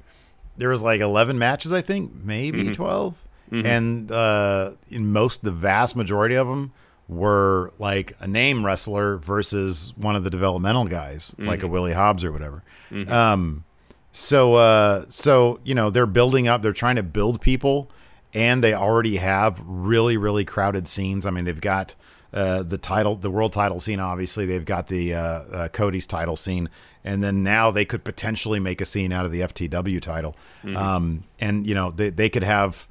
there 0.57 0.69
was 0.69 0.83
like 0.83 1.01
eleven 1.01 1.39
matches, 1.39 1.73
I 1.73 1.81
think, 1.81 2.13
maybe 2.25 2.71
12 2.75 3.15
and 3.53 4.13
uh, 4.13 4.73
in 4.91 5.11
most 5.11 5.43
the 5.43 5.51
vast 5.51 5.97
majority 5.97 6.37
of 6.37 6.47
them 6.47 6.73
were 7.09 7.73
like 7.81 8.15
a 8.21 8.29
name 8.29 8.65
wrestler 8.65 9.17
versus 9.17 9.93
one 9.97 10.15
of 10.15 10.23
the 10.23 10.31
developmental 10.31 10.85
guys, 10.85 11.35
like 11.39 11.65
a 11.65 11.67
Willie 11.67 11.93
Hobbs 11.95 12.23
or 12.23 12.31
whatever. 12.31 12.63
Um, 13.11 13.65
so, 14.13 14.55
uh, 14.55 15.07
so 15.09 15.59
you 15.65 15.75
know, 15.75 15.91
they're 15.91 16.07
building 16.07 16.47
up. 16.47 16.63
They're 16.63 16.73
trying 16.73 16.97
to 16.97 17.03
build 17.03 17.41
people, 17.41 17.91
and 18.35 18.63
they 18.63 18.73
already 18.75 19.17
have 19.17 19.61
really, 19.65 20.17
really 20.17 20.45
crowded 20.45 20.87
scenes. 20.87 21.27
I 21.27 21.31
mean, 21.31 21.45
they've 21.45 21.61
got 21.61 21.97
uh, 22.33 22.63
the 22.63 22.79
title, 22.79 23.15
the 23.17 23.31
world 23.31 23.53
title 23.53 23.81
scene. 23.81 24.01
Obviously, 24.01 24.47
they've 24.47 24.65
got 24.65 24.89
the 24.89 25.15
uh, 25.15 25.21
uh, 25.21 25.69
Cody's 25.69 26.07
title 26.07 26.37
scene, 26.37 26.69
and 27.05 27.23
then 27.23 27.43
now 27.43 27.71
they 27.71 27.85
could 27.85 28.05
potentially 28.05 28.61
make 28.61 28.81
a 28.81 28.85
scene 28.85 29.13
out 29.13 29.27
of 29.27 29.33
the 29.33 29.41
FTW 29.41 30.01
title. 30.01 30.37
Um, 30.77 31.25
and 31.41 31.67
you 31.67 31.75
know, 31.75 31.91
they 31.91 32.11
they 32.11 32.29
could 32.29 32.45
have 32.45 32.87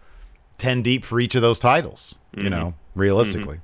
ten 0.58 0.82
deep 0.82 1.06
for 1.06 1.20
each 1.20 1.36
of 1.36 1.42
those 1.42 1.60
titles. 1.60 2.16
You 2.36 2.50
know, 2.50 2.74
realistically. 2.96 3.60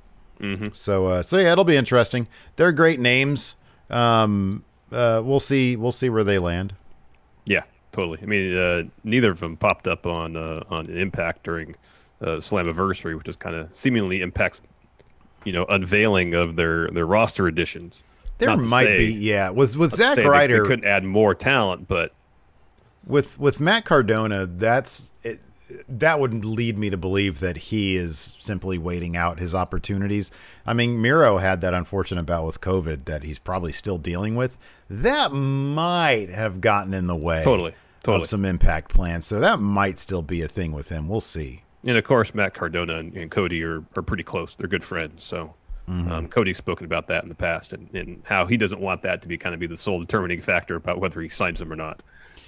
So, 0.72 1.06
uh, 1.06 1.22
so 1.22 1.38
yeah, 1.38 1.52
it'll 1.52 1.64
be 1.64 1.76
interesting. 1.76 2.28
They're 2.56 2.72
great 2.72 3.00
names. 3.00 3.56
Um, 3.88 4.64
uh, 4.92 5.22
we'll 5.24 5.40
see. 5.40 5.76
We'll 5.76 5.92
see 5.92 6.08
where 6.10 6.24
they 6.24 6.38
land. 6.38 6.74
Yeah, 7.46 7.62
totally. 7.92 8.18
I 8.22 8.26
mean, 8.26 8.56
uh, 8.56 8.82
neither 9.04 9.30
of 9.30 9.40
them 9.40 9.56
popped 9.56 9.86
up 9.88 10.06
on 10.06 10.36
uh, 10.36 10.62
on 10.68 10.86
Impact 10.90 11.42
during 11.44 11.74
uh, 12.20 12.36
Slammiversary, 12.36 13.16
which 13.16 13.28
is 13.28 13.36
kind 13.36 13.56
of 13.56 13.74
seemingly 13.74 14.20
Impact's, 14.20 14.60
you 15.46 15.52
know, 15.52 15.64
unveiling 15.68 16.34
of 16.34 16.56
their 16.56 16.88
their 16.90 17.06
roster 17.06 17.46
additions. 17.46 18.02
There 18.38 18.48
Not 18.50 18.58
might 18.60 18.84
say- 18.84 18.98
be, 19.06 19.12
yeah. 19.14 19.48
Was 19.50 19.76
with 19.78 19.92
not 19.92 19.96
to 19.96 20.02
Zack 20.02 20.16
they- 20.16 20.26
Ryder 20.26 20.62
they 20.62 20.68
couldn't 20.68 20.84
add 20.84 21.04
more 21.04 21.34
talent, 21.34 21.88
but 21.88 22.12
with 23.06 23.38
with 23.38 23.60
Matt 23.60 23.84
Cardona, 23.84 24.44
that's 24.46 25.10
it, 25.22 25.40
that 25.88 26.20
would 26.20 26.44
lead 26.44 26.76
me 26.78 26.90
to 26.90 26.96
believe 26.96 27.40
that 27.40 27.56
he 27.56 27.96
is 27.96 28.36
simply 28.40 28.78
waiting 28.78 29.16
out 29.16 29.38
his 29.38 29.54
opportunities. 29.54 30.30
I 30.66 30.74
mean, 30.74 31.00
Miro 31.00 31.38
had 31.38 31.60
that 31.62 31.74
unfortunate 31.74 32.24
bout 32.24 32.44
with 32.44 32.60
COVID 32.60 33.04
that 33.06 33.22
he's 33.22 33.38
probably 33.38 33.72
still 33.72 33.98
dealing 33.98 34.36
with. 34.36 34.58
That 34.90 35.32
might 35.32 36.28
have 36.30 36.60
gotten 36.60 36.94
in 36.94 37.06
the 37.08 37.16
way 37.16 37.42
Totally, 37.42 37.74
totally. 38.04 38.22
of 38.22 38.28
some 38.28 38.44
impact 38.44 38.92
plans. 38.92 39.26
So 39.26 39.40
that 39.40 39.58
might 39.58 39.98
still 39.98 40.22
be 40.22 40.42
a 40.42 40.48
thing 40.48 40.70
with 40.72 40.88
him. 40.90 41.08
We'll 41.08 41.20
see. 41.20 41.62
And 41.84 41.96
of 41.96 42.04
course 42.04 42.34
Matt 42.34 42.54
Cardona 42.54 42.96
and, 42.96 43.16
and 43.16 43.30
Cody 43.30 43.62
are, 43.64 43.84
are 43.96 44.02
pretty 44.02 44.22
close. 44.22 44.54
They're 44.56 44.68
good 44.68 44.84
friends. 44.84 45.24
So 45.24 45.54
Mm-hmm. 45.88 46.10
um, 46.10 46.28
Cody's 46.28 46.56
spoken 46.56 46.84
about 46.84 47.06
that 47.06 47.22
in 47.22 47.28
the 47.28 47.34
past 47.34 47.72
and, 47.72 47.88
and 47.94 48.20
how 48.24 48.44
he 48.44 48.56
doesn't 48.56 48.80
want 48.80 49.02
that 49.02 49.22
to 49.22 49.28
be 49.28 49.38
kind 49.38 49.54
of 49.54 49.60
be 49.60 49.68
the 49.68 49.76
sole 49.76 50.00
determining 50.00 50.40
factor 50.40 50.74
about 50.74 50.98
whether 50.98 51.20
he 51.20 51.28
signs 51.28 51.60
him 51.60 51.72
or 51.72 51.76
not. 51.76 52.02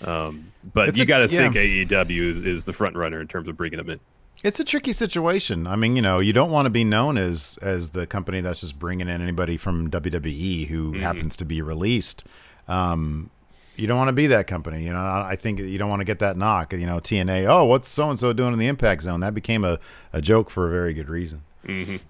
Um, 0.05 0.53
but 0.75 0.89
It's 0.89 0.99
you 0.99 1.05
got 1.05 1.19
to 1.19 1.33
yeah. 1.33 1.49
think 1.49 1.55
AEW 1.55 2.21
is, 2.33 2.43
is 2.45 2.65
the 2.65 2.73
front 2.73 2.97
runner 2.97 3.21
in 3.21 3.29
terms 3.29 3.49
of 3.49 3.57
bringing 3.57 3.79
him 3.79 3.91
in. 3.91 4.01
It's 4.43 4.59
a 4.61 4.65
tricky 4.65 4.93
situation. 4.93 5.67
I 5.67 5.77
mean, 5.77 5.97
you 5.97 6.03
know, 6.03 6.19
you 6.21 6.33
don't 6.33 6.51
want 6.51 6.67
to 6.67 6.71
be 6.71 6.85
known 6.85 7.19
as 7.19 7.59
as 7.63 7.91
the 7.91 8.07
company 8.07 8.41
that's 8.41 8.61
just 8.61 8.79
bringing 8.79 9.09
in 9.09 9.21
anybody 9.21 9.57
from 9.57 9.91
WWE 9.91 10.67
who 10.69 10.95
happens 10.95 11.37
to 11.37 11.45
be 11.45 11.61
released. 11.63 12.25
Um, 12.69 13.31
you 13.79 13.87
don't 13.87 13.97
want 13.97 14.09
to 14.09 14.13
be 14.13 14.27
that 14.27 14.47
company. 14.47 14.85
You 14.85 14.93
know, 14.93 14.99
I 14.99 15.37
think 15.37 15.61
you 15.61 15.79
don't 15.79 15.89
want 15.89 16.01
to 16.01 16.05
get 16.05 16.19
that 16.19 16.37
knock. 16.37 16.73
You 16.73 16.85
know, 16.87 16.99
TNA. 16.99 17.47
Oh, 17.49 17.65
what's 17.65 17.89
so 17.89 18.11
and 18.11 18.19
so 18.19 18.33
doing 18.33 18.53
in 18.53 18.59
the 18.59 18.67
Impact 18.67 19.03
Zone? 19.03 19.21
That 19.21 19.35
became 19.35 19.65
a, 19.65 19.79
a 20.13 20.21
joke 20.21 20.51
for 20.51 20.67
a 20.67 20.71
very 20.71 20.93
good 20.93 21.09
reason. 21.09 21.43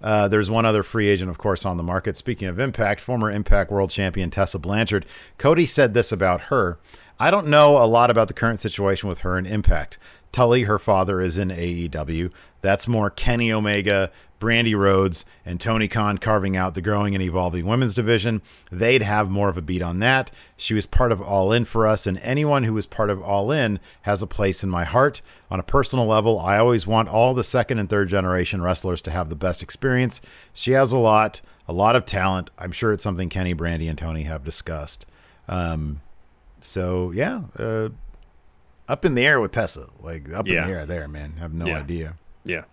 Uh, 0.03 0.29
there's 0.29 0.49
one 0.49 0.65
other 0.65 0.83
free 0.83 1.09
agent, 1.09 1.31
of 1.31 1.37
course, 1.39 1.67
on 1.67 1.77
the 1.77 1.83
market. 1.83 2.17
Speaking 2.17 2.49
of 2.49 2.59
Impact, 2.59 3.01
former 3.01 3.31
Impact 3.31 3.71
World 3.71 3.91
Champion 3.91 4.31
Tessa 4.31 4.59
Blanchard. 4.59 5.05
Cody 5.37 5.67
said 5.67 5.95
this 5.95 6.11
about 6.13 6.43
her. 6.43 6.79
I 7.21 7.31
don't 7.31 7.49
know 7.49 7.83
a 7.83 7.87
lot 7.87 8.11
about 8.11 8.29
the 8.29 8.35
current 8.35 8.61
situation 8.61 9.09
with 9.09 9.21
her 9.21 9.37
in 9.37 9.47
Impact. 9.47 9.99
Tully, 10.31 10.63
her 10.65 10.79
father, 10.79 11.21
is 11.21 11.37
in 11.37 11.49
AEW. 11.49 12.31
That's 12.61 12.87
more 12.87 13.11
Kenny 13.11 13.53
Omega, 13.53 14.11
Brandi 14.41 14.77
Rhodes, 14.77 15.25
and 15.45 15.61
Tony 15.61 15.89
Khan 15.89 16.19
carving 16.19 16.57
out 16.57 16.75
the 16.75 16.81
growing 16.81 17.15
and 17.15 17.23
evolving 17.23 17.67
women's 17.67 17.95
division. 17.95 18.41
They'd 18.71 19.03
have 19.03 19.29
more 19.31 19.49
of 19.49 19.57
a 19.57 19.63
beat 19.63 19.83
on 19.83 19.99
that. 19.99 20.31
She 20.57 20.75
was 20.75 20.87
part 20.87 21.11
of 21.11 21.21
All 21.21 21.53
In 21.53 21.65
for 21.65 21.87
us, 21.87 22.07
and 22.07 22.19
anyone 22.21 22.65
who 22.65 22.73
was 22.75 22.87
part 22.87 23.11
of 23.11 23.21
All 23.21 23.51
In 23.51 23.81
has 24.03 24.23
a 24.23 24.27
place 24.27 24.63
in 24.63 24.71
my 24.71 24.85
heart. 24.85 25.23
On 25.51 25.59
a 25.59 25.65
personal 25.65 26.07
level, 26.07 26.39
I 26.39 26.59
always 26.59 26.87
want 26.87 27.09
all 27.09 27.35
the 27.35 27.43
second 27.43 27.79
and 27.79 27.89
third 27.91 28.09
generation 28.09 28.63
wrestlers 28.63 29.03
to 29.03 29.11
have 29.11 29.29
the 29.29 29.35
best 29.37 29.63
experience. 29.63 30.21
She 30.53 30.73
has 30.73 30.93
a 30.93 30.99
lot, 30.99 31.41
a 31.67 31.73
lot 31.73 31.97
of 31.97 32.05
talent. 32.05 32.51
I'm 32.59 32.71
sure 32.73 32.93
it's 32.93 33.03
something 33.03 33.29
Kenny, 33.29 33.55
Brandi, 33.55 33.89
and 33.89 33.99
Tony 33.99 34.23
have 34.23 34.45
discussed. 34.45 35.05
Um, 35.49 36.01
so 36.61 37.11
yeah, 37.13 37.43
uh, 37.59 37.89
up 38.89 39.05
in 39.05 39.15
the 39.15 39.27
air 39.27 39.41
with 39.41 39.53
Tessa, 39.53 39.87
like 40.01 40.33
up 40.33 40.47
Yeah. 40.47 40.63
in 40.63 40.69
the 40.69 40.75
air 40.79 40.87
there, 40.87 41.09
man. 41.09 41.35
have 41.39 41.53
no 41.55 41.67
Yeah. 41.67 41.79
idea. 41.79 42.15
Yeah. 42.45 42.65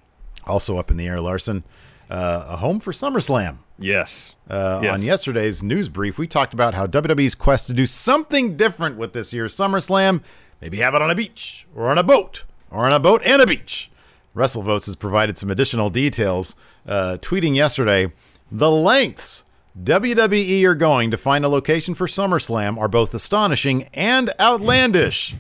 Also 0.48 0.78
up 0.78 0.92
in 0.92 0.98
the 0.98 1.08
air, 1.08 1.20
Larson, 1.20 1.64
uh, 2.10 2.46
a 2.50 2.58
home 2.58 2.80
for 2.80 2.92
SummerSlam. 2.92 3.58
Yes. 3.80 4.36
Uh, 4.50 4.80
Yes. 4.84 5.00
On 5.02 5.06
yesterday's 5.06 5.64
news 5.64 5.90
brief, 5.90 6.18
we 6.18 6.28
talked 6.28 6.54
about 6.54 6.74
how 6.74 6.86
WWE's 6.88 7.36
quest 7.36 7.68
to 7.68 7.74
do 7.74 7.88
something 7.88 8.56
different 8.56 8.98
with 8.98 9.14
this 9.14 9.34
year's 9.34 9.56
SummerSlam. 9.56 10.22
Maybe 10.62 10.78
have 10.78 10.94
it 10.96 11.02
on 11.02 11.12
a 11.12 11.16
beach 11.16 11.68
or 11.76 11.90
on 11.90 11.98
a 11.98 12.04
boat 12.04 12.44
or 12.72 12.86
on 12.86 12.94
a 12.94 13.00
boat 13.00 13.22
and 13.26 13.42
a 13.42 13.48
beach. 13.48 13.90
WrestleVotes 14.36 14.86
has 14.86 14.96
provided 14.96 15.38
some 15.38 15.50
additional 15.50 15.90
details, 15.90 16.56
uh, 16.88 17.18
tweeting 17.22 17.56
yesterday 17.56 18.12
the 18.52 18.70
lengths 18.70 19.44
WWE 19.82 20.64
are 20.64 20.76
going 20.76 21.12
to 21.12 21.18
find 21.18 21.44
a 21.44 21.50
location 21.50 21.96
for 21.96 22.08
SummerSlam 22.08 22.78
are 22.78 22.88
both 22.88 23.14
astonishing 23.14 23.84
and 23.94 24.32
outlandish. 24.40 25.36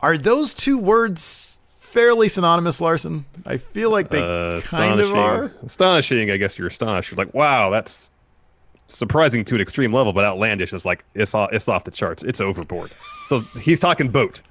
Are 0.00 0.18
those 0.18 0.54
two 0.54 0.78
words 0.78 1.58
fairly 1.94 2.28
synonymous, 2.28 2.80
Larson? 2.80 3.24
I 3.46 3.56
feel 3.56 3.90
like 3.90 4.10
they 4.10 4.20
Uh, 4.20 4.60
kind 4.62 5.00
of 5.00 5.14
are. 5.14 5.52
Astonishing. 5.64 6.30
I 6.30 6.36
guess 6.36 6.58
you're 6.58 6.68
astonished. 6.68 7.10
You're 7.10 7.24
like, 7.24 7.32
wow, 7.32 7.70
that's 7.70 8.10
surprising 8.88 9.44
to 9.46 9.54
an 9.54 9.60
extreme 9.60 9.92
level, 9.92 10.12
but 10.12 10.24
outlandish 10.24 10.72
is 10.74 10.84
like 10.84 11.04
it's 11.14 11.34
off, 11.34 11.50
it's 11.52 11.68
off 11.68 11.84
the 11.84 11.90
charts. 11.90 12.22
It's 12.24 12.40
overboard. 12.40 12.90
So 13.26 13.40
he's 13.60 13.80
talking 13.80 14.10
boat. 14.10 14.42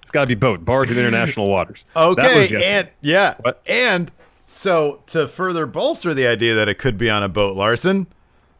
It's 0.00 0.10
got 0.10 0.22
to 0.22 0.26
be 0.26 0.34
boat, 0.34 0.64
barge 0.64 0.90
in 0.90 0.98
international 0.98 1.48
waters. 1.48 1.84
Okay, 1.94 2.48
and 2.64 2.88
yeah, 3.02 3.34
What? 3.42 3.62
and 3.68 4.10
so 4.40 5.00
to 5.08 5.28
further 5.28 5.66
bolster 5.66 6.12
the 6.12 6.26
idea 6.26 6.54
that 6.56 6.68
it 6.68 6.74
could 6.78 6.98
be 6.98 7.08
on 7.08 7.22
a 7.22 7.28
boat, 7.28 7.56
Larson, 7.56 8.08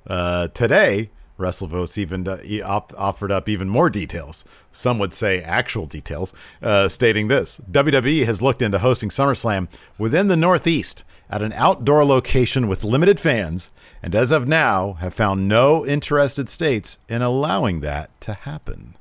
uh, 0.06 0.48
today 0.48 1.10
WrestleVotes 1.38 1.98
even 1.98 2.28
uh, 2.28 2.38
op- 2.64 2.94
offered 2.96 3.32
up 3.32 3.48
even 3.48 3.68
more 3.68 3.90
details. 3.90 4.44
Some 4.70 4.98
would 4.98 5.14
say 5.14 5.42
actual 5.42 5.86
details, 5.86 6.34
uh, 6.62 6.88
stating 6.88 7.28
this: 7.28 7.60
WWE 7.70 8.24
has 8.26 8.42
looked 8.42 8.62
into 8.62 8.78
hosting 8.78 9.08
SummerSlam 9.08 9.68
within 9.98 10.28
the 10.28 10.36
Northeast 10.36 11.04
at 11.30 11.42
an 11.42 11.52
outdoor 11.54 12.04
location 12.04 12.68
with 12.68 12.84
limited 12.84 13.18
fans, 13.18 13.70
and 14.02 14.14
as 14.14 14.30
of 14.30 14.46
now, 14.46 14.94
have 14.94 15.14
found 15.14 15.48
no 15.48 15.86
interested 15.86 16.50
states 16.50 16.98
in 17.08 17.22
allowing 17.22 17.80
that 17.80 18.10
to 18.20 18.34
happen. 18.34 18.94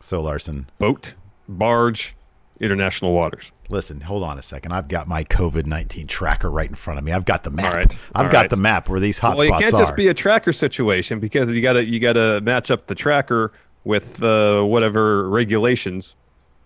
So, 0.00 0.20
Larson, 0.20 0.68
boat, 0.78 1.14
barge, 1.48 2.15
international 2.60 3.12
waters. 3.12 3.50
Listen, 3.68 4.00
hold 4.00 4.22
on 4.22 4.38
a 4.38 4.42
second. 4.42 4.72
I've 4.72 4.88
got 4.88 5.08
my 5.08 5.24
COVID 5.24 5.66
nineteen 5.66 6.06
tracker 6.06 6.50
right 6.50 6.68
in 6.68 6.74
front 6.74 6.98
of 6.98 7.04
me. 7.04 7.12
I've 7.12 7.24
got 7.24 7.42
the 7.42 7.50
map. 7.50 7.64
All 7.72 7.78
right, 7.78 7.96
I've 8.14 8.26
all 8.26 8.32
got 8.32 8.40
right. 8.42 8.50
the 8.50 8.56
map 8.56 8.88
where 8.88 9.00
these 9.00 9.18
hotspots 9.20 9.36
well, 9.48 9.58
it 9.58 9.62
can't 9.62 9.74
are. 9.74 9.78
just 9.80 9.96
be 9.96 10.08
a 10.08 10.14
tracker 10.14 10.52
situation 10.52 11.20
because 11.20 11.50
you 11.50 11.60
gotta 11.62 11.84
you 11.84 11.98
gotta 12.00 12.40
match 12.42 12.70
up 12.70 12.86
the 12.86 12.94
tracker 12.94 13.52
with 13.84 14.22
uh, 14.22 14.62
whatever 14.62 15.28
regulations 15.28 16.16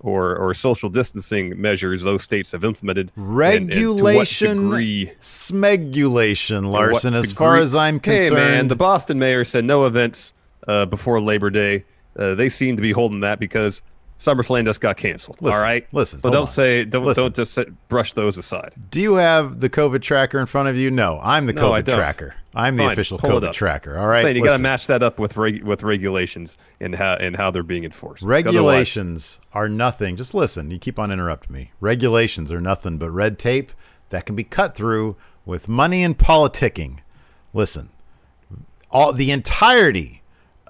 or 0.01 0.37
or 0.37 0.55
social 0.55 0.89
distancing 0.89 1.61
measures 1.61 2.03
those 2.03 2.23
states 2.23 2.53
have 2.53 2.65
implemented. 2.65 3.11
and- 3.17 3.27
and 3.27 3.37
Regulation, 3.37 4.71
degree- 4.71 5.13
smegulation, 5.21 6.71
Larson. 6.71 7.15
As 7.15 7.33
far 7.33 7.57
as 7.57 7.75
I'm 7.75 8.01
concerned, 8.01 8.39
Hey 8.39 8.51
man, 8.57 8.69
the 8.69 8.77
Boston 8.77 9.19
mayor 9.19 9.45
said 9.45 9.65
no 9.65 9.87
events 9.87 10.33
uh, 10.69 10.87
before 10.87 11.21
Labor 11.21 11.51
Day. 11.51 11.85
Uh, 12.17 12.35
they 12.35 12.49
seem 12.49 12.77
to 12.77 12.83
be 12.83 12.93
holding 12.93 13.21
that 13.21 13.39
because 13.39 13.83
SummerSlam 14.21 14.67
just 14.67 14.83
got 14.83 14.99
canceled. 14.99 15.41
Listen, 15.41 15.57
all 15.57 15.62
right, 15.65 15.87
listen, 15.93 16.19
So 16.19 16.31
don't 16.31 16.43
on. 16.43 16.47
say 16.47 16.85
don't 16.85 17.05
Listen. 17.07 17.25
don't 17.25 17.35
just 17.35 17.55
sit, 17.55 17.89
brush 17.89 18.12
those 18.12 18.37
aside. 18.37 18.75
do 18.91 19.00
you 19.00 19.15
have 19.15 19.61
the 19.61 19.71
COVID 19.71 20.03
tracker 20.03 20.39
in 20.39 20.45
front 20.45 20.69
of 20.69 20.77
you? 20.77 20.91
No, 20.91 21.19
I'm 21.23 21.47
the 21.47 21.55
No, 21.55 21.71
COVID 21.73 21.87
tracker. 21.87 22.35
I'm 22.55 22.77
the 22.77 22.83
Fine, 22.83 22.93
official 22.93 23.19
COVID 23.19 23.53
tracker. 23.53 23.97
All 23.99 24.07
right, 24.09 24.23
saying 24.23 24.37
you 24.37 24.45
got 24.45 24.57
to 24.59 24.62
match 24.62 24.89
that 24.89 25.03
up 25.03 25.19
with 25.19 25.37
reg- 25.39 25.62
with 25.65 25.83
regulations 25.83 26.59
and 26.81 26.95
how 26.95 27.15
and 27.15 27.35
how 27.37 27.50
they're 27.50 27.62
being 27.62 27.85
enforced. 27.85 28.23
Regulations 28.23 29.41
are 29.55 29.69
nothing. 29.69 30.17
Just 30.17 30.35
listen. 30.35 30.71
You 30.71 30.79
keep 30.79 30.99
on 30.99 31.11
interrupting 31.11 31.55
me. 31.55 31.73
Regulations 31.81 32.53
are 32.53 32.61
nothing 32.61 32.99
but 32.99 33.11
red 33.11 33.39
tape 33.39 33.73
that 34.11 34.27
can 34.27 34.37
be 34.37 34.45
cut 34.45 34.75
through 34.75 35.17
with 35.47 35.67
money 35.69 36.03
and 36.03 36.19
politicking. 36.19 36.99
Listen, 37.55 37.89
all 38.91 39.12
the 39.12 39.31
entirety 39.31 40.20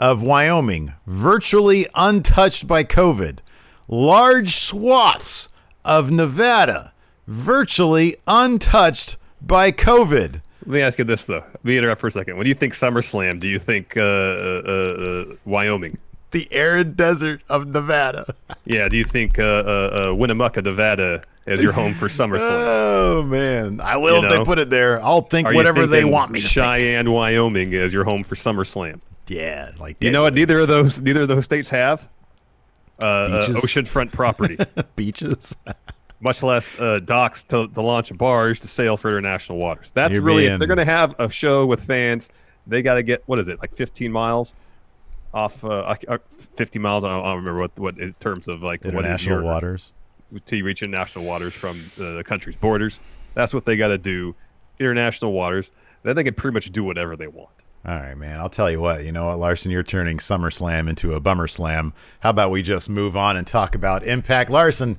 of 0.00 0.22
Wyoming 0.22 0.94
virtually 1.06 1.86
untouched 1.94 2.66
by 2.66 2.82
COVID. 2.82 3.38
Large 3.86 4.54
swaths 4.56 5.48
of 5.84 6.10
Nevada 6.10 6.92
virtually 7.26 8.16
untouched 8.26 9.16
by 9.40 9.70
COVID. 9.70 10.40
Let 10.66 10.66
me 10.66 10.82
ask 10.82 10.98
you 10.98 11.04
this 11.04 11.24
though. 11.24 11.44
Let 11.52 11.64
me 11.64 11.78
interrupt 11.78 12.00
for 12.00 12.06
a 12.06 12.10
second. 12.10 12.36
What 12.36 12.44
do 12.44 12.48
you 12.48 12.54
think 12.54 12.74
SummerSlam, 12.74 13.40
do 13.40 13.46
you 13.46 13.58
think 13.58 13.96
uh, 13.96 14.00
uh, 14.00 14.64
uh, 14.66 15.24
Wyoming? 15.44 15.98
The 16.32 16.48
arid 16.52 16.96
desert 16.96 17.42
of 17.48 17.68
Nevada. 17.68 18.34
Yeah. 18.64 18.88
Do 18.88 18.96
you 18.96 19.04
think 19.04 19.38
uh, 19.38 19.42
uh, 19.42 20.10
uh, 20.10 20.14
Winnemucca, 20.14 20.62
Nevada, 20.62 21.24
as 21.46 21.62
your 21.62 21.72
home 21.72 21.92
for 21.92 22.08
SummerSlam. 22.08 22.40
Oh 22.40 23.22
man, 23.22 23.80
I 23.80 23.96
will 23.96 24.20
You 24.20 24.24
if 24.24 24.30
they 24.30 24.44
put 24.44 24.58
it 24.58 24.70
there. 24.70 25.02
I'll 25.02 25.22
think 25.22 25.48
Are 25.48 25.54
whatever 25.54 25.86
they 25.86 26.04
want 26.04 26.30
me 26.30 26.40
to 26.40 26.48
think. 26.48 26.52
Cheyenne, 26.52 27.10
Wyoming, 27.10 27.74
as 27.74 27.92
your 27.92 28.04
home 28.04 28.22
for 28.22 28.36
SummerSlam. 28.36 29.00
Yeah, 29.30 29.70
like 29.78 30.02
You 30.02 30.10
know 30.10 30.22
what? 30.22 30.34
Neither 30.34 30.58
of 30.58 30.68
those 30.68 31.00
neither 31.00 31.22
of 31.22 31.28
those 31.28 31.44
states 31.44 31.68
have 31.68 32.08
uh, 33.00 33.06
uh, 33.06 33.42
oceanfront 33.46 34.12
property, 34.12 34.58
beaches. 34.96 35.54
much 36.20 36.42
less 36.42 36.78
uh, 36.78 36.98
docks 37.04 37.44
to, 37.44 37.68
to 37.68 37.80
launch 37.80 38.14
barge 38.18 38.60
to 38.60 38.68
sail 38.68 38.96
for 38.96 39.08
international 39.08 39.56
waters. 39.56 39.92
That's 39.94 40.12
You're 40.12 40.22
really 40.22 40.42
being- 40.42 40.54
if 40.54 40.58
they're 40.58 40.68
going 40.68 40.78
to 40.78 40.84
have 40.84 41.14
a 41.18 41.30
show 41.30 41.64
with 41.64 41.82
fans. 41.84 42.28
They 42.66 42.82
got 42.82 42.94
to 42.94 43.02
get 43.02 43.22
what 43.26 43.38
is 43.38 43.48
it 43.48 43.60
like 43.60 43.74
15 43.74 44.12
miles 44.12 44.52
off 45.32 45.64
uh, 45.64 45.94
uh, 46.08 46.18
50 46.28 46.78
miles. 46.78 47.04
I 47.04 47.08
don't, 47.08 47.20
I 47.24 47.28
don't 47.28 47.36
remember 47.36 47.60
what 47.60 47.78
what 47.78 47.98
in 47.98 48.12
terms 48.14 48.48
of 48.48 48.62
like 48.62 48.84
what 48.84 48.94
International 48.94 49.36
your, 49.36 49.44
waters. 49.44 49.92
to 50.44 50.56
you 50.56 50.64
reach 50.64 50.82
international 50.82 51.24
waters 51.24 51.54
from 51.54 51.80
uh, 52.00 52.14
the 52.16 52.24
country's 52.24 52.56
borders. 52.56 52.98
That's 53.34 53.54
what 53.54 53.64
they 53.64 53.76
got 53.76 53.88
to 53.88 53.98
do. 53.98 54.34
International 54.80 55.32
waters. 55.32 55.70
Then 56.02 56.16
they 56.16 56.24
can 56.24 56.34
pretty 56.34 56.54
much 56.54 56.70
do 56.72 56.82
whatever 56.82 57.14
they 57.14 57.28
want. 57.28 57.50
All 57.84 57.96
right, 57.96 58.16
man. 58.16 58.38
I'll 58.38 58.50
tell 58.50 58.70
you 58.70 58.80
what. 58.80 59.04
You 59.04 59.12
know 59.12 59.26
what, 59.26 59.38
Larson? 59.38 59.70
You're 59.70 59.82
turning 59.82 60.18
SummerSlam 60.18 60.88
into 60.88 61.14
a 61.14 61.20
bummer 61.20 61.48
slam. 61.48 61.94
How 62.20 62.30
about 62.30 62.50
we 62.50 62.62
just 62.62 62.90
move 62.90 63.16
on 63.16 63.36
and 63.36 63.46
talk 63.46 63.74
about 63.74 64.04
Impact? 64.04 64.50
Larson, 64.50 64.98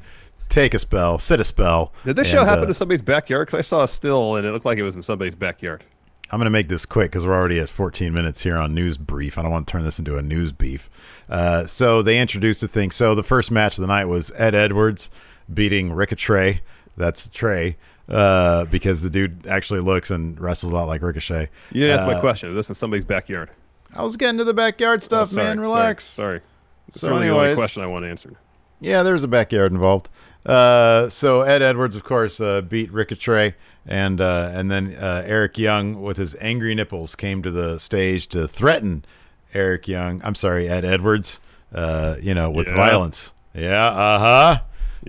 take 0.50 0.73
a 0.73 0.79
spell, 0.79 1.19
sit 1.19 1.39
a 1.39 1.43
spell. 1.43 1.93
Did 2.05 2.15
this 2.15 2.27
and, 2.27 2.39
show 2.39 2.45
happen 2.45 2.63
uh, 2.63 2.67
to 2.67 2.73
somebody's 2.73 3.03
backyard? 3.03 3.47
Because 3.47 3.59
I 3.59 3.61
saw 3.61 3.83
a 3.83 3.88
still 3.88 4.35
and 4.35 4.47
it 4.47 4.51
looked 4.51 4.65
like 4.65 4.79
it 4.79 4.83
was 4.83 4.95
in 4.95 5.03
somebody's 5.03 5.35
backyard. 5.35 5.83
I'm 6.31 6.39
going 6.39 6.45
to 6.45 6.51
make 6.51 6.69
this 6.69 6.85
quick 6.85 7.11
because 7.11 7.25
we're 7.25 7.35
already 7.35 7.59
at 7.59 7.69
14 7.69 8.13
minutes 8.13 8.41
here 8.41 8.57
on 8.57 8.73
News 8.73 8.97
Brief. 8.97 9.38
I 9.38 9.41
don't 9.41 9.51
want 9.51 9.67
to 9.67 9.71
turn 9.71 9.83
this 9.83 10.00
into 10.00 10.17
a 10.17 10.21
news 10.21 10.53
beef. 10.53 10.89
Uh, 11.29 11.65
so 11.65 12.01
they 12.01 12.19
introduced 12.19 12.61
the 12.61 12.69
thing. 12.69 12.89
So 12.89 13.13
the 13.13 13.23
first 13.23 13.51
match 13.51 13.77
of 13.77 13.81
the 13.81 13.88
night 13.88 14.05
was 14.05 14.31
Ed 14.38 14.55
Edwards 14.55 15.09
beating 15.53 15.91
Ricochet. 15.91 16.61
That's 16.95 17.27
Trey. 17.27 17.77
Uh, 18.12 18.65
because 18.65 19.01
the 19.01 19.10
dude 19.10 19.48
actually 19.48 19.80
looks 19.80 20.12
and 20.12 20.38
wrestles 20.38 20.74
a 20.74 20.75
lot 20.75 20.86
like 20.88 21.01
Ricochet. 21.01 21.48
You 21.72 21.82
didn't 21.82 21.98
ask 22.00 22.06
Uh, 22.10 22.13
my 22.15 22.20
question. 22.20 22.50
Is 22.50 22.56
this 22.58 22.68
in 22.70 22.75
somebody's 22.75 23.06
backyard? 23.06 23.50
I 23.96 24.03
was 24.03 24.18
getting 24.18 24.38
to 24.39 24.44
the 24.44 24.53
backyard 24.53 25.00
Oh, 25.01 25.06
stuff, 25.06 25.30
sorry, 25.30 25.46
man. 25.46 25.60
Relax. 25.62 26.03
Sorry. 26.03 26.41
That's 26.88 27.00
So 27.00 27.10
really 27.10 27.27
the 27.30 27.34
only 27.34 27.56
question 27.56 27.82
I 27.84 27.86
want 27.88 28.03
answered. 28.06 28.36
Yeah, 28.82 29.03
there's 29.03 29.24
a 29.24 29.30
backyard 29.30 29.72
involved. 29.72 30.10
Uh, 30.46 31.08
so 31.08 31.41
Ed 31.44 31.62
Edwards, 31.62 31.96
of 31.96 32.03
course, 32.03 32.41
uh, 32.41 32.62
beat 32.62 32.91
Ricochet, 32.91 33.56
and 33.88 34.20
uh, 34.20 34.50
and 34.53 34.70
then 34.72 34.94
uh, 34.96 35.24
Eric 35.25 35.58
Young 35.58 36.01
with 36.01 36.18
his 36.18 36.36
angry 36.41 36.75
nipples 36.75 37.15
came 37.15 37.41
to 37.44 37.51
the 37.51 37.77
stage 37.80 38.27
to 38.30 38.48
threaten 38.48 39.06
Eric 39.53 39.88
Young. 39.88 40.20
I'm 40.24 40.36
sorry, 40.36 40.68
Ed 40.68 40.84
Edwards. 40.84 41.39
Uh, 41.74 42.15
you 42.22 42.34
know, 42.34 42.50
with 42.50 42.68
Yeah. 42.68 42.75
violence. 42.75 43.34
Yeah. 43.53 43.86
Uh 43.88 44.20
huh. 44.20 44.60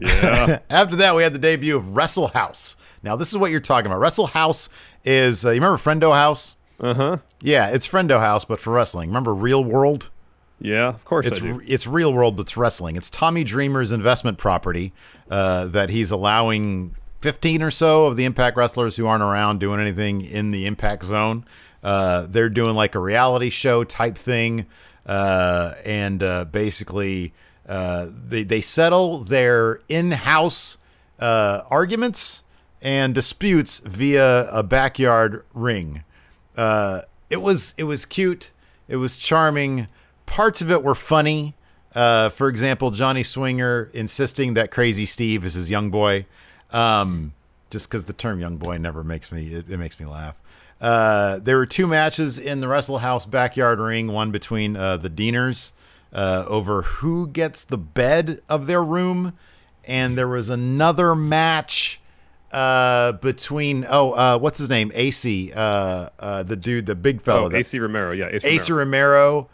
Yeah. 0.00 0.61
After 0.70 0.96
that, 0.96 1.14
we 1.16 1.22
had 1.22 1.32
the 1.32 1.38
debut 1.38 1.76
of 1.76 1.94
Wrestle 1.96 2.28
House. 2.28 2.76
Now, 3.02 3.16
this 3.16 3.30
is 3.32 3.38
what 3.38 3.50
you're 3.50 3.61
talking 3.61 3.87
about. 3.87 3.99
Wrestle 4.00 4.28
House 4.28 4.68
is 5.04 5.44
uh, 5.44 5.50
you 5.50 5.54
remember 5.61 5.76
Friendo 5.78 6.14
House? 6.14 6.54
uh 6.80 6.94
huh. 6.94 7.16
Yeah, 7.40 7.68
it's 7.68 7.87
Friendo 7.88 8.20
House, 8.20 8.44
but 8.44 8.61
for 8.61 8.72
wrestling. 8.72 9.08
Remember 9.08 9.34
Real 9.34 9.62
World? 9.64 10.11
Yeah. 10.61 10.88
Of 10.88 11.04
course 11.04 11.26
It's 11.26 11.38
I 11.40 11.42
do. 11.42 11.61
it's 11.66 11.87
real 11.88 12.12
world, 12.12 12.37
but 12.37 12.42
it's 12.42 12.56
wrestling. 12.56 12.94
It's 12.94 13.11
Tommy 13.11 13.42
Dreamer's 13.42 13.90
investment 13.90 14.38
property 14.38 14.92
uh, 15.28 15.64
that 15.66 15.90
he's 15.90 16.12
allowing 16.12 16.94
15 17.20 17.62
or 17.62 17.72
so 17.72 18.06
of 18.06 18.16
the 18.16 18.25
Impact 18.25 18.56
wrestlers 18.56 18.94
who 18.94 19.06
aren't 19.08 19.25
around 19.25 19.58
doing 19.58 19.80
anything 19.80 20.20
in 20.20 20.52
the 20.52 20.66
Impact 20.66 21.04
zone. 21.04 21.44
Uh, 21.82 22.26
they're 22.28 22.49
doing 22.49 22.76
like 22.76 22.94
a 22.94 23.00
reality 23.00 23.50
show 23.50 23.82
type 23.82 24.16
thing, 24.16 24.66
uh, 25.04 25.75
and 25.84 26.22
uh, 26.22 26.44
basically 26.44 27.32
uh, 27.69 28.09
they 28.11 28.42
they 28.42 28.61
settle 28.61 29.19
their 29.19 29.81
in-house 29.88 30.78
uh, 31.19 31.62
arguments 31.71 32.42
and 32.81 33.14
disputes 33.14 33.78
via 33.81 34.49
a 34.50 34.62
backyard 34.62 35.45
ring 35.54 36.02
uh, 36.57 37.02
it 37.31 37.40
was 37.40 37.75
it 37.76 37.85
was 37.85 38.04
cute. 38.04 38.50
It 38.88 38.97
was 38.97 39.16
charming. 39.16 39.88
Parts 40.26 40.61
of 40.61 40.71
it 40.71 40.83
were 40.83 40.95
funny. 40.95 41.54
Uh, 41.95 42.31
for 42.31 42.49
example, 42.49 42.90
Johnny 42.90 43.23
Swinger 43.23 43.90
insisting 43.92 44.54
that 44.54 44.71
Crazy 44.71 45.04
Steve 45.04 45.45
is 45.45 45.54
his 45.54 45.71
young 45.71 45.90
boy, 45.90 46.26
um, 46.71 47.35
just 47.71 47.88
because 47.88 48.07
the 48.07 48.12
term 48.12 48.40
"young 48.40 48.57
boy" 48.57 48.78
never 48.78 49.04
makes 49.04 49.33
me 49.33 49.53
it, 49.53 49.68
it 49.68 49.79
makes 49.79 49.98
me 49.98 50.07
laugh. 50.07 50.40
Uh, 50.81 51.38
there 51.38 51.57
were 51.57 51.66
two 51.66 51.87
matches 51.87 52.38
in 52.38 52.61
the 52.61 52.68
Wrestle 52.68 52.98
House 52.98 53.25
backyard 53.25 53.79
ring. 53.79 54.09
One 54.09 54.31
between 54.31 54.72
the 54.75 55.12
Deaners 55.14 55.72
uh, 56.12 56.44
over 56.46 56.83
who 56.83 57.27
gets 57.27 57.64
the 57.64 57.79
bed 57.79 58.40
of 58.48 58.66
their 58.66 58.83
room, 58.83 59.33
and 59.85 60.16
there 60.16 60.29
was 60.29 60.48
another 60.48 61.14
match 61.14 61.98
uh 62.53 63.12
between 63.12 63.87
oh 63.88 64.12
uh 64.12 64.38
what's 64.38 64.59
his 64.59 64.68
name 64.68 64.92
Ace 64.94 65.25
uh 65.25 66.11
uh 66.18 66.42
the 66.42 66.55
dude 66.55 66.85
the 66.85 66.94
big 66.94 67.22
fellow 67.22 67.51
Oh, 67.51 67.57
Ace 67.57 67.72
Romero. 67.72 68.12
Yeah. 68.12 68.29
Ace, 68.31 68.68
Romero. 68.68 68.77
Romero 68.77 69.48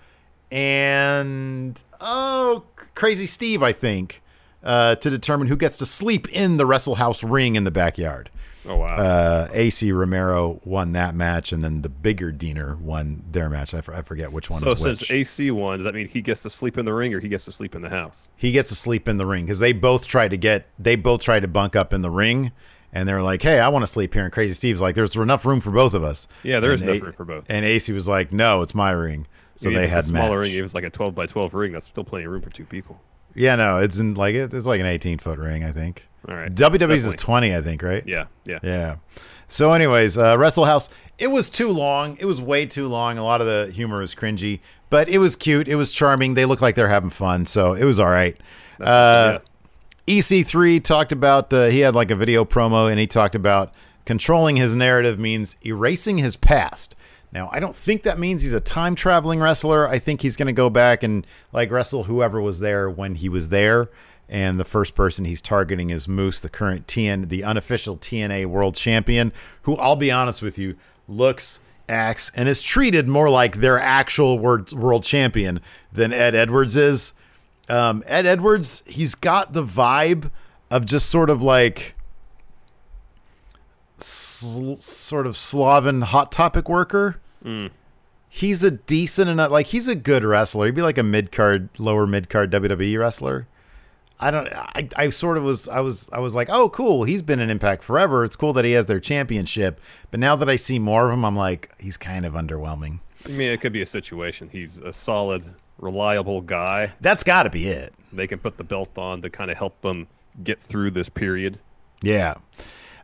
and 0.50 1.80
oh 2.00 2.64
crazy 2.96 3.26
Steve 3.26 3.62
I 3.62 3.72
think 3.72 4.20
uh 4.64 4.96
to 4.96 5.10
determine 5.10 5.46
who 5.46 5.56
gets 5.56 5.76
to 5.76 5.86
sleep 5.86 6.28
in 6.32 6.56
the 6.56 6.66
Wrestle 6.66 6.96
House 6.96 7.22
ring 7.22 7.54
in 7.54 7.62
the 7.62 7.70
backyard 7.70 8.30
Oh 8.70 8.76
wow. 8.76 8.86
uh 8.96 9.48
Ace 9.52 9.82
Romero 9.82 10.60
won 10.64 10.92
that 10.92 11.14
match 11.14 11.52
and 11.52 11.62
then 11.62 11.82
the 11.82 11.88
bigger 11.88 12.30
Deaner 12.32 12.78
won 12.78 13.24
their 13.30 13.48
match 13.48 13.72
I, 13.74 13.78
f- 13.78 13.88
I 13.88 14.02
forget 14.02 14.30
which 14.32 14.50
one 14.50 14.60
so 14.60 14.72
is 14.72 14.80
since 14.82 15.00
which 15.00 15.10
Ace 15.10 15.38
won, 15.50 15.78
does 15.78 15.84
that 15.84 15.94
mean 15.94 16.06
he 16.06 16.20
gets 16.20 16.42
to 16.42 16.50
sleep 16.50 16.76
in 16.78 16.84
the 16.84 16.92
ring 16.92 17.14
or 17.14 17.20
he 17.20 17.28
gets 17.28 17.44
to 17.46 17.52
sleep 17.52 17.74
in 17.74 17.82
the 17.82 17.88
house? 17.88 18.28
he 18.36 18.52
gets 18.52 18.68
to 18.68 18.74
sleep 18.74 19.08
in 19.08 19.16
the 19.16 19.24
ring 19.26 19.44
because 19.44 19.58
they 19.58 19.72
both 19.72 20.06
tried 20.06 20.28
to 20.32 20.36
get 20.36 20.66
they 20.78 20.96
both 20.96 21.22
tried 21.22 21.40
to 21.40 21.48
bunk 21.48 21.74
up 21.74 21.92
in 21.92 22.02
the 22.02 22.10
ring 22.10 22.52
and 22.92 23.08
they're 23.08 23.22
like 23.22 23.42
hey 23.42 23.58
i 23.60 23.68
want 23.68 23.82
to 23.82 23.86
sleep 23.86 24.12
here 24.14 24.24
and 24.24 24.32
crazy 24.32 24.54
steve's 24.54 24.80
like 24.80 24.94
there's 24.94 25.16
enough 25.16 25.44
room 25.46 25.60
for 25.60 25.70
both 25.70 25.94
of 25.94 26.02
us 26.04 26.28
Yeah, 26.42 26.60
there 26.60 26.72
is 26.72 26.80
And 26.82 26.90
enough 26.90 27.02
A- 27.02 27.04
room 27.06 27.12
for 27.14 27.24
both. 27.24 27.46
and 27.48 27.64
ace 27.64 27.88
was 27.88 28.06
like 28.08 28.32
no 28.32 28.62
it's 28.62 28.74
my 28.74 28.90
ring 28.90 29.26
so 29.56 29.70
they 29.70 29.88
had 29.88 30.00
a 30.00 30.02
smaller 30.02 30.38
match. 30.40 30.48
ring. 30.50 30.56
If 30.58 30.64
it's 30.66 30.74
like 30.74 30.84
a 30.84 30.90
12 30.90 31.14
by 31.16 31.26
12 31.26 31.52
ring, 31.54 31.72
that's 31.72 31.86
still 31.86 32.04
plenty 32.04 32.26
of 32.26 32.30
room 32.32 32.42
for 32.42 32.50
two 32.50 32.64
people. 32.64 33.00
yeah 33.34 33.56
no 33.56 33.78
it's 33.78 33.98
in 33.98 34.14
like 34.14 34.34
it's, 34.34 34.54
it's 34.54 34.66
like 34.66 34.80
an 34.80 34.86
18 34.86 35.18
foot 35.18 35.38
ring 35.38 35.64
i 35.64 35.70
think 35.72 36.06
All 36.28 36.34
right. 36.34 36.52
wwe's 36.54 37.06
is 37.06 37.14
20 37.14 37.54
i 37.54 37.60
think 37.62 37.82
right 37.82 38.06
Yeah. 38.06 38.26
Yeah. 38.46 38.58
yeah 38.62 38.96
so 39.46 39.72
anyways 39.72 40.18
uh 40.18 40.36
wrestle 40.38 40.66
house 40.66 40.88
it 41.18 41.28
was 41.28 41.48
too 41.50 41.70
long 41.70 42.16
it 42.20 42.26
was 42.26 42.40
way 42.40 42.66
too 42.66 42.86
long 42.86 43.16
a 43.18 43.24
lot 43.24 43.40
of 43.40 43.46
the 43.46 43.72
humor 43.72 44.00
was 44.00 44.14
cringy 44.14 44.60
but 44.90 45.08
it 45.08 45.18
was 45.18 45.36
cute 45.36 45.68
it 45.68 45.76
was 45.76 45.92
charming 45.92 46.34
they 46.34 46.44
look 46.44 46.60
like 46.60 46.74
they're 46.74 46.88
having 46.88 47.10
fun 47.10 47.46
so 47.46 47.72
it 47.74 47.84
was 47.84 47.98
all 47.98 48.08
right 48.10 48.36
uh 48.80 49.38
yeah. 49.38 49.38
EC3 50.06 50.82
talked 50.82 51.12
about 51.12 51.52
uh, 51.52 51.66
he 51.66 51.80
had 51.80 51.94
like 51.94 52.10
a 52.10 52.16
video 52.16 52.44
promo 52.44 52.90
and 52.90 52.98
he 52.98 53.06
talked 53.06 53.34
about 53.34 53.74
controlling 54.06 54.56
his 54.56 54.74
narrative 54.74 55.18
means 55.18 55.56
erasing 55.66 56.16
his 56.16 56.34
past. 56.34 56.94
Now, 57.30 57.50
I 57.52 57.60
don't 57.60 57.76
think 57.76 58.04
that 58.04 58.18
means 58.18 58.40
he's 58.40 58.54
a 58.54 58.60
time 58.60 58.94
traveling 58.94 59.38
wrestler. 59.38 59.86
I 59.86 59.98
think 59.98 60.22
he's 60.22 60.34
going 60.34 60.46
to 60.46 60.54
go 60.54 60.70
back 60.70 61.02
and 61.02 61.26
like 61.52 61.70
wrestle 61.70 62.04
whoever 62.04 62.40
was 62.40 62.60
there 62.60 62.88
when 62.88 63.16
he 63.16 63.28
was 63.28 63.50
there. 63.50 63.90
And 64.28 64.60
the 64.60 64.64
first 64.64 64.94
person 64.94 65.24
he's 65.24 65.40
targeting 65.40 65.90
is 65.90 66.06
Moose, 66.06 66.40
the 66.40 66.50
current 66.50 66.86
TN, 66.86 67.28
the 67.28 67.44
unofficial 67.44 67.96
TNA 67.96 68.46
world 68.46 68.74
champion, 68.74 69.32
who 69.62 69.76
I'll 69.76 69.96
be 69.96 70.10
honest 70.10 70.42
with 70.42 70.58
you, 70.58 70.76
looks, 71.08 71.60
acts, 71.88 72.30
and 72.36 72.48
is 72.48 72.62
treated 72.62 73.08
more 73.08 73.30
like 73.30 73.56
their 73.56 73.80
actual 73.80 74.38
world, 74.38 74.72
world 74.72 75.04
champion 75.04 75.60
than 75.90 76.12
Ed 76.12 76.34
Edwards 76.34 76.76
is 76.76 77.14
um, 77.68 78.02
Ed 78.06 78.26
Edwards, 78.26 78.82
he's 78.86 79.14
got 79.14 79.52
the 79.52 79.64
vibe 79.64 80.30
of 80.70 80.86
just 80.86 81.08
sort 81.10 81.30
of 81.30 81.42
like 81.42 81.94
sl- 83.98 84.74
sort 84.74 85.26
of 85.26 85.36
sloven 85.36 86.02
hot 86.02 86.32
topic 86.32 86.68
worker. 86.68 87.20
He's 88.28 88.62
a 88.62 88.70
decent 88.70 89.28
enough, 89.28 89.50
like 89.50 89.66
he's 89.66 89.88
a 89.88 89.94
good 89.94 90.24
wrestler. 90.24 90.66
He'd 90.66 90.74
be 90.74 90.82
like 90.82 90.98
a 90.98 91.02
mid 91.02 91.32
card, 91.32 91.68
lower 91.78 92.06
mid 92.06 92.28
card 92.28 92.50
WWE 92.52 92.98
wrestler. 92.98 93.46
I 94.20 94.30
don't. 94.30 94.48
I, 94.52 94.88
I 94.96 95.10
sort 95.10 95.36
of 95.36 95.44
was. 95.44 95.68
I 95.68 95.80
was. 95.80 96.10
I 96.12 96.18
was 96.18 96.34
like, 96.34 96.48
oh, 96.50 96.68
cool. 96.68 97.04
He's 97.04 97.22
been 97.22 97.38
in 97.40 97.50
Impact 97.50 97.82
forever. 97.82 98.24
It's 98.24 98.36
cool 98.36 98.52
that 98.54 98.64
he 98.64 98.72
has 98.72 98.86
their 98.86 99.00
championship. 99.00 99.80
But 100.10 100.20
now 100.20 100.34
that 100.36 100.48
I 100.48 100.56
see 100.56 100.78
more 100.78 101.08
of 101.08 101.14
him, 101.14 101.24
I'm 101.24 101.36
like, 101.36 101.72
he's 101.80 101.96
kind 101.96 102.26
of 102.26 102.32
underwhelming. 102.32 103.00
I 103.26 103.30
mean, 103.30 103.52
it 103.52 103.60
could 103.60 103.72
be 103.72 103.82
a 103.82 103.86
situation. 103.86 104.48
He's 104.50 104.78
a 104.78 104.92
solid, 104.92 105.44
reliable 105.78 106.40
guy. 106.40 106.92
That's 107.00 107.22
got 107.22 107.44
to 107.44 107.50
be 107.50 107.68
it. 107.68 107.92
They 108.12 108.26
can 108.26 108.38
put 108.38 108.56
the 108.56 108.64
belt 108.64 108.96
on 108.98 109.22
to 109.22 109.30
kind 109.30 109.50
of 109.50 109.56
help 109.56 109.80
them 109.82 110.08
get 110.42 110.60
through 110.60 110.92
this 110.92 111.08
period. 111.08 111.58
Yeah. 112.02 112.36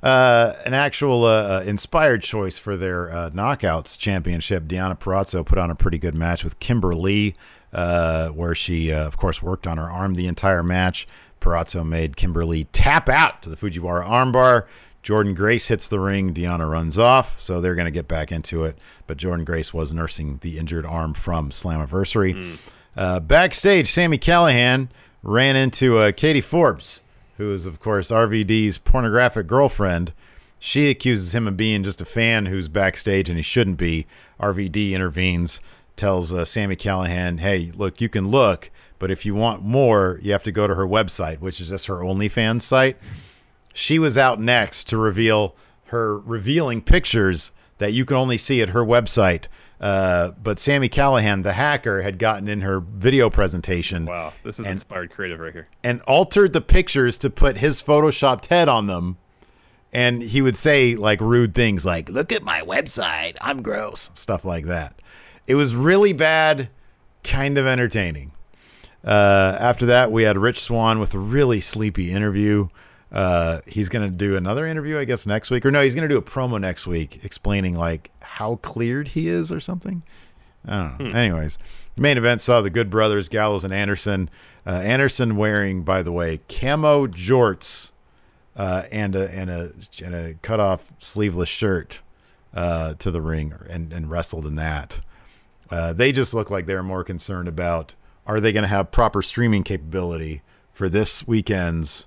Uh, 0.03 0.55
an 0.67 0.75
actual 0.75 1.25
uh, 1.25 1.61
uh, 1.61 1.63
inspired 1.65 2.23
choice 2.23 2.59
for 2.59 2.77
their 2.77 3.11
uh, 3.11 3.31
knockouts 3.31 3.99
championship. 3.99 4.65
Deonna 4.65 4.99
Purrazzo 4.99 5.45
put 5.47 5.59
on 5.59 5.71
a 5.71 5.75
pretty 5.75 5.99
good 5.99 6.17
match 6.17 6.45
with 6.45 6.59
Kimberly. 6.59 7.01
Lee, 7.01 7.35
uh, 7.75 8.29
where 8.29 8.55
she, 8.55 8.93
uh, 8.93 9.07
of 9.07 9.17
course, 9.17 9.43
worked 9.43 9.67
on 9.67 9.79
her 9.79 9.91
arm 9.91 10.15
the 10.15 10.27
entire 10.27 10.63
match. 10.63 11.07
Purrazzo 11.41 11.87
made 11.87 12.17
Kimberly 12.17 12.65
tap 12.73 13.09
out 13.09 13.43
to 13.43 13.51
the 13.51 13.57
Fujiwara 13.57 14.07
armbar. 14.07 14.67
Jordynne 15.03 15.35
Grace 15.37 15.69
hits 15.69 15.89
the 15.89 16.01
ring. 16.01 16.33
Deonna 16.33 16.71
runs 16.71 16.97
off, 16.97 17.39
so 17.39 17.61
they're 17.61 17.75
going 17.75 17.85
to 17.85 17.91
get 17.91 18.09
back 18.09 18.33
into 18.33 18.65
it. 18.65 18.79
But 19.07 19.19
Jordynne 19.19 19.45
Grace 19.45 19.75
was 19.75 19.93
nursing 19.93 20.39
the 20.41 20.59
injured 20.59 20.87
arm 20.87 21.13
from 21.13 21.51
Slammiversary. 21.51 22.59
Uh, 22.97 23.21
backstage, 23.21 23.91
Sami 23.91 24.17
Callihan 24.17 24.89
ran 25.23 25.57
into 25.57 25.99
uh, 25.99 26.13
Katie 26.13 26.41
Forbes 26.41 27.03
who 27.37 27.53
is, 27.53 27.67
of 27.67 27.81
course, 27.81 28.11
RVD's 28.11 28.79
pornographic 28.79 29.47
girlfriend, 29.47 30.13
she 30.59 30.89
accuses 30.89 31.35
him 31.35 31.49
of 31.49 31.57
being 31.57 31.83
just 31.83 32.01
a 32.01 32.05
fan 32.05 32.47
who's 32.47 32.69
backstage 32.69 33.29
and 33.29 33.37
he 33.37 33.43
shouldn't 33.43 33.77
be. 33.77 34.07
RVD 34.41 34.93
intervenes, 34.93 35.61
tells 35.97 36.33
uh, 36.33 36.45
Sami 36.45 36.77
Callihan, 36.77 37.41
hey, 37.41 37.71
look, 37.75 38.01
you 38.01 38.09
can 38.09 38.29
look, 38.29 38.71
but 38.99 39.11
if 39.11 39.25
you 39.27 39.35
want 39.35 39.63
more, 39.63 40.19
you 40.23 40.33
have 40.33 40.43
to 40.45 40.53
go 40.53 40.67
to 40.67 40.75
her 40.75 40.87
website, 40.87 41.41
which 41.41 41.61
is 41.61 41.69
just 41.69 41.87
her 41.87 41.97
OnlyFans 41.97 42.63
site. 42.63 42.97
She 43.73 43.99
was 43.99 44.17
out 44.19 44.41
next 44.41 44.85
to 44.89 44.97
reveal 44.99 45.57
her 45.87 46.19
revealing 46.19 46.81
pictures 46.81 47.51
that 47.79 47.93
you 47.93 48.05
can 48.05 48.17
only 48.17 48.39
see 48.39 48.61
at 48.63 48.71
her 48.71 48.85
website. 48.85 49.47
Uh, 49.81 50.31
but 50.43 50.59
Sami 50.59 50.89
Callihan, 50.89 51.43
the 51.43 51.53
hacker, 51.55 52.03
had 52.03 52.19
gotten 52.19 52.49
in 52.49 52.61
her 52.63 52.81
video 52.81 53.29
presentation. 53.29 54.07
Wow, 54.07 54.33
this 54.45 54.59
is 54.59 54.65
And- 54.67 54.73
inspired 54.75 55.11
creative 55.11 55.41
right 55.41 55.53
here. 55.53 55.69
and 55.83 56.01
altered 56.03 56.53
the 56.53 56.61
pictures 56.61 57.19
to 57.19 57.29
put 57.31 57.59
his 57.59 57.83
photoshopped 57.83 58.47
head 58.47 58.69
on 58.69 58.87
them. 58.87 59.19
And 59.93 60.23
he 60.23 60.41
would 60.43 60.57
say 60.57 60.97
like 60.97 61.21
rude 61.21 61.55
things 61.55 61.85
like, 61.85 62.09
look 62.09 62.33
at 62.33 62.43
my 62.43 62.63
website, 62.63 63.37
I'm 63.41 63.63
gross, 63.63 64.11
stuff 64.15 64.45
like 64.45 64.67
that. 64.67 64.95
It 65.47 65.55
was 65.57 65.75
really 65.75 66.13
bad, 66.13 66.71
kind 67.23 67.59
of 67.59 67.67
entertaining. 67.67 68.33
Uh, 69.05 69.57
after 69.61 69.87
that, 69.87 70.11
we 70.11 70.23
had 70.23 70.39
Rich 70.39 70.61
Swann 70.61 70.99
with 70.99 71.15
a 71.15 71.19
really 71.19 71.61
sleepy 71.61 72.11
interview. 72.11 72.69
Uh, 73.13 73.61
he's 73.67 73.89
going 73.89 74.05
to 74.05 74.17
do 74.17 74.37
another 74.37 74.67
interview, 74.67 74.99
I 74.99 75.05
guess, 75.05 75.27
next 75.27 75.51
week. 75.51 75.65
Or 75.67 75.71
no, 75.71 75.83
he's 75.83 75.95
going 75.95 76.09
to 76.09 76.13
do 76.13 76.19
a 76.19 76.23
promo 76.23 76.61
next 76.61 76.87
week 76.87 77.21
explaining 77.23 77.77
like 77.77 78.11
how 78.23 78.57
cleared 78.57 79.09
he 79.09 79.29
is 79.29 79.53
or 79.53 79.61
something. 79.61 80.03
I 80.67 80.77
don't 80.77 80.99
know. 80.99 81.19
Anyways, 81.19 81.59
the 81.95 82.01
main 82.01 82.17
event 82.17 82.41
saw 82.41 82.61
the 82.61 82.71
Good 82.71 82.91
Brothers, 82.91 83.29
Gallows 83.29 83.65
and 83.65 83.73
Anderson. 83.73 84.31
Uh, 84.67 84.71
Anderson 84.71 85.37
wearing, 85.37 85.83
by 85.83 86.03
the 86.03 86.11
way, 86.11 86.41
camo 86.49 87.07
jorts 87.07 87.93
uh, 88.57 88.85
and 88.91 89.15
a 89.15 89.31
and 89.31 89.51
a 89.51 89.73
and 90.03 90.15
a 90.15 90.35
cut 90.41 90.59
off 90.59 90.91
sleeveless 90.99 91.49
shirt 91.51 92.01
uh, 92.55 92.95
to 92.95 93.11
the 93.11 93.21
ring 93.21 93.55
and 93.69 93.93
and 93.93 94.11
wrestled 94.11 94.47
in 94.47 94.57
that. 94.57 95.01
Uh, 95.71 95.93
they 95.93 96.13
just 96.13 96.35
look 96.35 96.51
like 96.51 96.67
they're 96.67 96.83
more 96.83 97.05
concerned 97.05 97.49
about 97.49 97.95
are 98.27 98.41
they 98.41 98.53
going 98.53 98.63
to 98.63 98.69
have 98.69 98.91
proper 98.91 99.21
streaming 99.23 99.63
capability 99.63 100.43
for 100.73 100.89
this 100.89 101.27
weekend's 101.27 102.07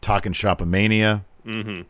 Talking 0.00 0.32
Shop 0.32 0.60
Mania, 0.60 1.24
Mm-hmm. 1.46 1.82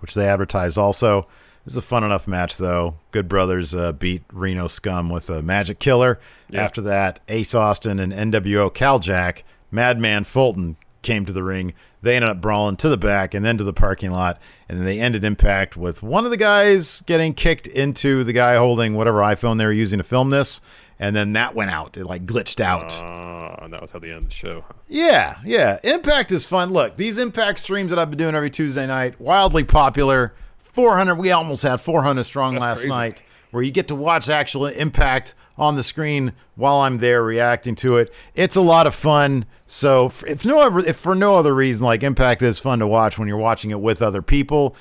which 0.00 0.14
they 0.14 0.26
advertise 0.28 0.76
also. 0.76 1.28
This 1.64 1.74
is 1.74 1.76
a 1.78 1.82
fun 1.82 2.04
enough 2.04 2.26
match, 2.28 2.56
though. 2.58 2.96
Good 3.12 3.28
Brothers 3.28 3.74
uh, 3.74 3.92
beat 3.92 4.22
Reno 4.32 4.66
Scum 4.68 5.08
with 5.10 5.28
a 5.30 5.42
Magic 5.42 5.78
Killer. 5.78 6.20
Yeah. 6.50 6.62
After 6.64 6.80
that, 6.82 7.20
Ace 7.28 7.54
Austin 7.54 7.98
and 7.98 8.12
NWO 8.12 8.72
Caljack, 8.72 9.42
Madman 9.70 10.24
Fulton 10.24 10.76
came 11.06 11.24
to 11.24 11.32
the 11.32 11.42
ring. 11.42 11.72
They 12.02 12.16
ended 12.16 12.28
up 12.30 12.40
brawling 12.40 12.76
to 12.76 12.88
the 12.88 12.98
back 12.98 13.32
and 13.32 13.44
then 13.44 13.56
to 13.58 13.64
the 13.64 13.72
parking 13.72 14.10
lot. 14.10 14.38
And 14.68 14.78
then 14.78 14.84
they 14.84 15.00
ended 15.00 15.24
Impact 15.24 15.76
with 15.76 16.02
one 16.02 16.24
of 16.24 16.30
the 16.30 16.36
guys 16.36 17.02
getting 17.06 17.32
kicked 17.32 17.66
into 17.66 18.22
the 18.24 18.32
guy 18.32 18.56
holding 18.56 18.94
whatever 18.94 19.18
iPhone 19.20 19.56
they 19.58 19.64
were 19.64 19.72
using 19.72 19.98
to 19.98 20.04
film 20.04 20.30
this. 20.30 20.60
And 20.98 21.14
then 21.16 21.32
that 21.34 21.54
went 21.54 21.70
out. 21.70 21.96
It 21.96 22.04
like 22.06 22.26
glitched 22.26 22.60
out. 22.60 22.92
Ah, 22.92 23.58
and 23.62 23.72
that 23.72 23.80
was 23.82 23.90
how 23.90 23.98
they 23.98 24.10
ended 24.10 24.30
the 24.30 24.34
show. 24.34 24.64
huh? 24.66 24.74
Yeah, 24.88 25.36
yeah. 25.44 25.78
Impact 25.84 26.32
is 26.32 26.44
fun. 26.44 26.70
Look, 26.70 26.96
these 26.96 27.18
Impact 27.18 27.60
streams 27.60 27.90
that 27.90 27.98
I've 27.98 28.10
been 28.10 28.18
doing 28.18 28.34
every 28.34 28.50
Tuesday 28.50 28.86
night, 28.86 29.20
wildly 29.20 29.64
popular. 29.64 30.34
400, 30.72 31.14
we 31.16 31.30
almost 31.30 31.62
had 31.62 31.80
400 31.80 32.24
strong 32.24 32.54
That's 32.54 32.62
last 32.62 32.78
crazy. 32.80 32.88
night, 32.90 33.22
where 33.50 33.62
you 33.62 33.70
get 33.70 33.88
to 33.88 33.94
watch 33.94 34.28
actual 34.28 34.66
Impact 34.66 35.34
on 35.58 35.76
the 35.76 35.82
screen 35.82 36.32
while 36.54 36.80
I'm 36.80 36.98
there 36.98 37.22
reacting 37.22 37.74
to 37.76 37.96
it. 37.96 38.10
It's 38.34 38.56
a 38.56 38.60
lot 38.60 38.86
of 38.86 38.94
fun. 38.94 39.46
So, 39.66 40.12
if 40.26 40.44
no 40.44 40.78
if 40.78 40.96
for 40.96 41.14
no 41.14 41.36
other 41.36 41.54
reason, 41.54 41.84
like 41.84 42.02
Impact 42.02 42.42
is 42.42 42.58
fun 42.58 42.78
to 42.80 42.86
watch 42.86 43.18
when 43.18 43.28
you're 43.28 43.36
watching 43.36 43.70
it 43.70 43.80
with 43.80 44.02
other 44.02 44.22
people. 44.22 44.76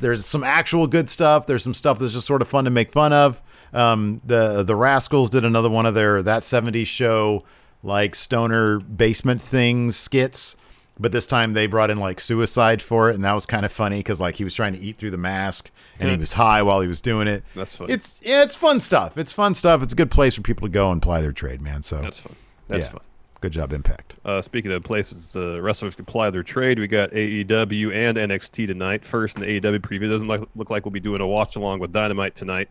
There's 0.00 0.24
some 0.24 0.42
actual 0.42 0.86
good 0.86 1.08
stuff. 1.08 1.46
There's 1.46 1.62
some 1.62 1.74
stuff 1.74 1.98
that's 1.98 2.14
just 2.14 2.26
sort 2.26 2.42
of 2.42 2.48
fun 2.48 2.64
to 2.64 2.70
make 2.70 2.92
fun 2.92 3.12
of. 3.12 3.42
Um, 3.72 4.20
the 4.24 4.62
the 4.62 4.74
Rascalz 4.74 5.30
did 5.30 5.44
another 5.44 5.70
one 5.70 5.86
of 5.86 5.94
their 5.94 6.22
that 6.22 6.42
70s 6.42 6.86
show 6.86 7.44
like 7.82 8.14
stoner 8.14 8.80
basement 8.80 9.42
things 9.42 9.96
skits 9.96 10.56
but 10.98 11.12
this 11.12 11.26
time 11.26 11.52
they 11.52 11.66
brought 11.66 11.90
in 11.90 11.98
like 11.98 12.20
suicide 12.20 12.80
for 12.80 13.10
it 13.10 13.14
and 13.14 13.24
that 13.24 13.32
was 13.32 13.44
kind 13.46 13.66
of 13.66 13.72
funny 13.72 13.98
because 13.98 14.20
like 14.20 14.36
he 14.36 14.44
was 14.44 14.54
trying 14.54 14.72
to 14.72 14.78
eat 14.80 14.96
through 14.98 15.10
the 15.10 15.16
mask 15.18 15.70
and 16.00 16.10
he 16.10 16.16
was 16.16 16.32
high 16.34 16.62
while 16.62 16.80
he 16.80 16.88
was 16.88 17.00
doing 17.00 17.28
it 17.28 17.44
That's 17.54 17.76
funny. 17.76 17.92
it's 17.92 18.20
yeah 18.24 18.42
it's 18.42 18.56
fun 18.56 18.80
stuff 18.80 19.16
it's 19.18 19.32
fun 19.32 19.54
stuff 19.54 19.82
it's 19.82 19.92
a 19.92 19.96
good 19.96 20.10
place 20.10 20.34
for 20.34 20.42
people 20.42 20.66
to 20.66 20.72
go 20.72 20.90
and 20.90 21.02
ply 21.02 21.20
their 21.20 21.32
trade 21.32 21.60
man 21.60 21.82
so 21.82 22.00
That's 22.00 22.20
fun. 22.20 22.34
That's 22.68 22.86
yeah. 22.86 22.92
fun. 22.92 23.00
good 23.40 23.52
job 23.52 23.72
impact 23.72 24.14
Uh, 24.24 24.40
speaking 24.40 24.72
of 24.72 24.82
places 24.82 25.32
the 25.32 25.60
wrestlers 25.62 25.94
can 25.94 26.04
ply 26.06 26.30
their 26.30 26.42
trade, 26.42 26.78
we 26.78 26.86
got 26.88 27.10
AEW 27.12 27.94
and 27.94 28.16
NXT 28.16 28.66
tonight. 28.66 29.04
First 29.04 29.36
in 29.36 29.42
the 29.42 29.60
AEW 29.60 29.78
preview, 29.80 30.08
doesn't 30.10 30.26
like, 30.26 30.40
look 30.56 30.70
like 30.70 30.84
we'll 30.84 30.92
be 30.92 31.00
doing 31.00 31.20
a 31.20 31.26
watch 31.26 31.56
along 31.56 31.78
with 31.78 31.92
Dynamite 31.92 32.34
tonight. 32.34 32.68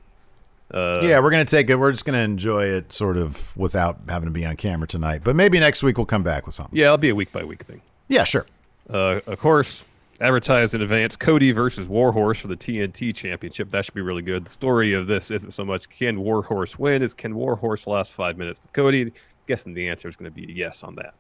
Uh, 0.71 0.99
yeah 1.03 1.19
we're 1.19 1.29
gonna 1.29 1.45
take 1.45 1.69
it 1.69 1.75
we're 1.75 1.91
just 1.91 2.05
gonna 2.05 2.17
enjoy 2.17 2.65
it 2.65 2.91
sort 2.91 3.17
of 3.17 3.55
without 3.55 3.99
having 4.09 4.25
to 4.25 4.31
be 4.31 4.43
on 4.43 4.55
camera 4.55 4.87
tonight 4.87 5.21
but 5.23 5.35
maybe 5.35 5.59
next 5.59 5.83
week 5.83 5.95
we'll 5.95 6.07
come 6.07 6.23
back 6.23 6.47
with 6.47 6.55
something 6.55 6.75
yeah, 6.75 6.85
it'll 6.85 6.97
be 6.97 7.09
a 7.09 7.15
week 7.15 7.31
by 7.31 7.43
week 7.43 7.61
thing. 7.61 7.81
Yeah 8.07 8.23
sure 8.23 8.45
Uh, 8.89 9.19
of 9.25 9.39
course, 9.39 9.85
advertised 10.21 10.75
in 10.75 10.81
advance, 10.83 11.15
Cody 11.15 11.51
versus 11.51 11.87
Warhorse 11.89 12.39
for 12.39 12.47
the 12.47 12.55
TNT 12.55 13.13
Championship. 13.15 13.71
That 13.71 13.83
should 13.83 13.95
be 13.95 14.01
really 14.01 14.21
good. 14.21 14.45
The 14.45 14.49
story 14.49 14.93
of 14.93 15.07
this 15.07 15.31
isn't 15.31 15.51
so 15.51 15.65
much 15.65 15.89
can 15.89 16.19
Warhorse 16.21 16.77
win, 16.77 17.01
it's 17.01 17.15
can 17.15 17.33
Warhorse 17.33 17.87
last 17.87 18.11
five 18.11 18.37
minutes 18.37 18.59
with 18.61 18.71
Cody. 18.73 19.11
Guessing 19.47 19.73
the 19.73 19.89
answer 19.89 20.07
is 20.07 20.15
going 20.15 20.31
to 20.31 20.35
be 20.35 20.43
a 20.51 20.55
yes 20.55 20.83
on 20.83 20.95
that. 20.95 21.15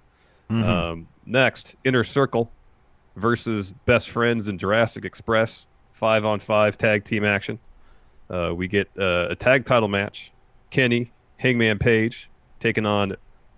Um, 0.49 1.07
next, 1.25 1.75
Inner 1.85 2.03
Circle 2.03 2.51
versus 3.15 3.73
Best 3.85 4.11
Friends 4.11 4.47
and 4.47 4.59
Jurassic 4.59 5.03
Express, 5.05 5.65
five 5.93 6.23
on 6.23 6.39
five 6.39 6.77
tag 6.77 7.03
team 7.03 7.25
action. 7.25 7.57
Uh, 8.29 8.53
we 8.55 8.67
get 8.67 8.87
uh, 8.99 9.27
a 9.31 9.35
tag 9.35 9.65
title 9.65 9.87
match. 9.87 10.31
Kenny, 10.69 11.11
Hangman 11.37 11.79
Page, 11.79 12.29
taking 12.59 12.85
on 12.85 13.15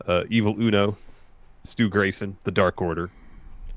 uh, 0.07 0.23
Evil 0.29 0.55
Uno, 0.61 0.97
Stu 1.65 1.89
Grayson, 1.89 2.37
the 2.45 2.51
Dark 2.51 2.81
Order. 2.81 3.09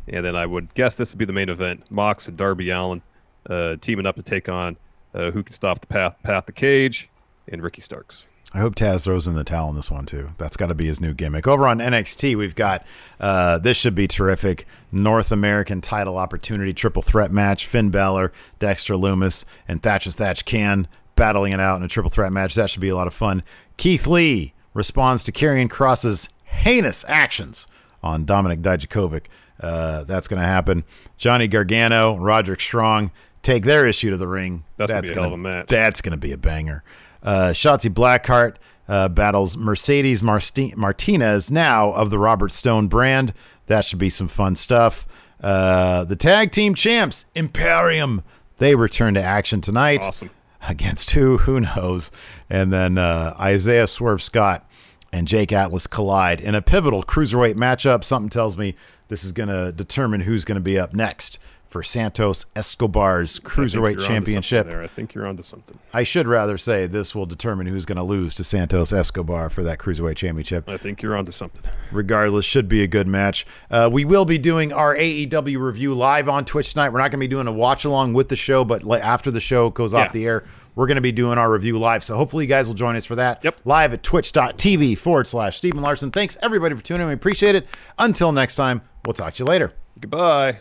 And 0.08 0.24
then 0.24 0.36
I 0.36 0.46
would 0.46 0.74
guess 0.74 0.96
this 0.96 1.12
would 1.12 1.18
be 1.18 1.24
the 1.24 1.32
main 1.32 1.48
event. 1.48 1.90
Mox 1.90 2.28
and 2.28 2.36
Darby 2.36 2.70
Allin 2.70 3.02
uh, 3.48 3.76
teaming 3.80 4.06
up 4.06 4.16
to 4.16 4.22
take 4.22 4.48
on 4.48 4.76
uh, 5.14 5.30
who 5.30 5.42
can 5.42 5.54
stop 5.54 5.80
the 5.80 5.86
path, 5.86 6.16
Path 6.22 6.46
the 6.46 6.52
Cage, 6.52 7.08
and 7.48 7.62
Ricky 7.62 7.82
Starks. 7.82 8.26
I 8.52 8.58
hope 8.58 8.74
Taz 8.74 9.04
throws 9.04 9.28
in 9.28 9.34
the 9.34 9.44
towel 9.44 9.70
in 9.70 9.76
this 9.76 9.92
one 9.92 10.06
too. 10.06 10.30
That's 10.36 10.56
got 10.56 10.66
to 10.66 10.74
be 10.74 10.86
his 10.86 11.00
new 11.00 11.14
gimmick. 11.14 11.46
Over 11.46 11.68
on 11.68 11.78
NXT, 11.78 12.36
we've 12.36 12.56
got 12.56 12.84
uh, 13.20 13.58
this 13.58 13.76
should 13.76 13.94
be 13.94 14.08
terrific. 14.08 14.66
North 14.90 15.30
American 15.30 15.80
title 15.80 16.18
opportunity 16.18 16.72
triple 16.72 17.02
threat 17.02 17.30
match. 17.30 17.66
Finn 17.66 17.90
Balor, 17.90 18.32
Dexter 18.58 18.94
Lumis, 18.94 19.44
and 19.68 19.80
Thatcher 19.80 20.10
Thatch 20.10 20.44
Can 20.44 20.88
battling 21.14 21.52
it 21.52 21.60
out 21.60 21.76
in 21.76 21.84
a 21.84 21.88
triple 21.88 22.10
threat 22.10 22.32
match. 22.32 22.56
That 22.56 22.70
should 22.70 22.80
be 22.80 22.88
a 22.88 22.96
lot 22.96 23.06
of 23.06 23.14
fun. 23.14 23.44
Keith 23.76 24.06
Lee 24.06 24.52
responds 24.74 25.22
to 25.24 25.32
Karrion 25.32 25.68
Kross's 25.68 26.28
heinous 26.44 27.04
actions 27.08 27.68
on 28.02 28.26
Dominik 28.26 28.62
Dijakovic. 28.62 29.26
Uh, 29.60 30.04
that's 30.04 30.26
going 30.28 30.40
to 30.40 30.46
happen. 30.48 30.84
Johnny 31.18 31.46
Gargano, 31.48 32.16
Roderick 32.16 32.60
Strong 32.60 33.10
take 33.42 33.64
their 33.64 33.86
issue 33.86 34.10
to 34.10 34.16
the 34.16 34.26
ring. 34.28 34.64
That's 34.76 34.90
be 34.90 34.94
a 34.94 35.00
hell 35.02 35.14
gonna- 35.14 35.26
of 35.28 35.32
a 35.32 35.36
match. 35.36 35.68
that's 35.68 36.00
going 36.00 36.12
to 36.12 36.16
be 36.18 36.32
a 36.32 36.36
banger. 36.38 36.82
Uh, 37.22 37.48
Shotzi 37.50 37.92
Blackheart 37.92 38.56
uh, 38.88 39.08
battles 39.08 39.56
Mercedes 39.56 40.22
Martinez, 40.22 41.50
now 41.50 41.90
of 41.92 42.10
the 42.10 42.18
Robert 42.18 42.50
Stone 42.52 42.88
brand. 42.88 43.32
That 43.66 43.84
should 43.84 43.98
be 43.98 44.10
some 44.10 44.28
fun 44.28 44.56
stuff. 44.56 45.06
Uh, 45.42 46.04
the 46.04 46.16
tag 46.16 46.52
team 46.52 46.74
champs, 46.74 47.26
Imperium, 47.34 48.22
they 48.58 48.74
return 48.74 49.14
to 49.14 49.22
action 49.22 49.60
tonight. 49.60 50.02
Awesome. 50.02 50.30
Against 50.68 51.12
who? 51.12 51.38
Who 51.38 51.60
knows? 51.60 52.10
And 52.50 52.72
then 52.72 52.98
uh, 52.98 53.34
Isaiah 53.40 53.86
Swerve 53.86 54.22
Scott 54.22 54.68
and 55.12 55.26
Jake 55.26 55.52
Atlas 55.52 55.86
collide 55.86 56.40
in 56.40 56.54
a 56.54 56.60
pivotal 56.60 57.02
cruiserweight 57.02 57.54
matchup. 57.54 58.04
Something 58.04 58.28
tells 58.28 58.56
me 58.58 58.74
this 59.10 59.22
is 59.24 59.32
going 59.32 59.50
to 59.50 59.70
determine 59.72 60.22
who's 60.22 60.46
going 60.46 60.56
to 60.56 60.60
be 60.62 60.78
up 60.78 60.94
next 60.94 61.38
for 61.68 61.84
Santos 61.84 62.46
Escobar's 62.56 63.38
cruiserweight 63.38 64.04
championship. 64.04 64.66
I 64.66 64.88
think 64.88 65.14
you're 65.14 65.24
onto 65.26 65.44
something. 65.44 65.78
I 65.92 66.02
should 66.02 66.26
rather 66.26 66.58
say 66.58 66.86
this 66.88 67.14
will 67.14 67.26
determine 67.26 67.68
who's 67.68 67.84
going 67.84 67.94
to 67.96 68.02
lose 68.02 68.34
to 68.36 68.44
Santos 68.44 68.92
Escobar 68.92 69.50
for 69.50 69.62
that 69.62 69.78
cruiserweight 69.78 70.16
championship. 70.16 70.68
I 70.68 70.76
think 70.78 71.00
you're 71.00 71.16
onto 71.16 71.30
something. 71.30 71.62
Regardless, 71.92 72.44
should 72.44 72.68
be 72.68 72.82
a 72.82 72.88
good 72.88 73.06
match. 73.06 73.46
Uh, 73.70 73.88
we 73.92 74.04
will 74.04 74.24
be 74.24 74.36
doing 74.36 74.72
our 74.72 74.96
AEW 74.96 75.60
review 75.60 75.94
live 75.94 76.28
on 76.28 76.44
Twitch 76.44 76.72
tonight. 76.72 76.88
We're 76.88 76.98
not 76.98 77.12
going 77.12 77.20
to 77.20 77.28
be 77.28 77.28
doing 77.28 77.46
a 77.46 77.52
watch 77.52 77.84
along 77.84 78.14
with 78.14 78.30
the 78.30 78.36
show, 78.36 78.64
but 78.64 78.82
after 79.00 79.30
the 79.30 79.38
show 79.40 79.70
goes 79.70 79.92
Yeah. 79.92 80.06
off 80.06 80.12
the 80.12 80.26
air, 80.26 80.42
we're 80.74 80.88
going 80.88 80.96
to 80.96 81.00
be 81.02 81.12
doing 81.12 81.38
our 81.38 81.52
review 81.52 81.78
live. 81.78 82.02
So 82.02 82.16
hopefully 82.16 82.44
you 82.44 82.48
guys 82.48 82.66
will 82.66 82.74
join 82.74 82.96
us 82.96 83.06
for 83.06 83.14
that. 83.14 83.44
Yep. 83.44 83.60
Live 83.64 83.92
at 83.92 84.02
twitch.tv 84.02 84.98
forward 84.98 85.28
slash 85.28 85.56
Steve 85.58 85.74
and 85.74 85.82
Larson. 85.82 86.10
Thanks 86.10 86.36
everybody 86.42 86.74
for 86.74 86.82
tuning 86.82 87.02
in. 87.02 87.08
We 87.08 87.14
appreciate 87.14 87.54
it. 87.54 87.68
Until 87.98 88.32
next 88.32 88.56
time, 88.56 88.82
we'll 89.04 89.14
talk 89.14 89.34
to 89.34 89.42
you 89.42 89.46
later. 89.46 89.72
Goodbye. 89.98 90.60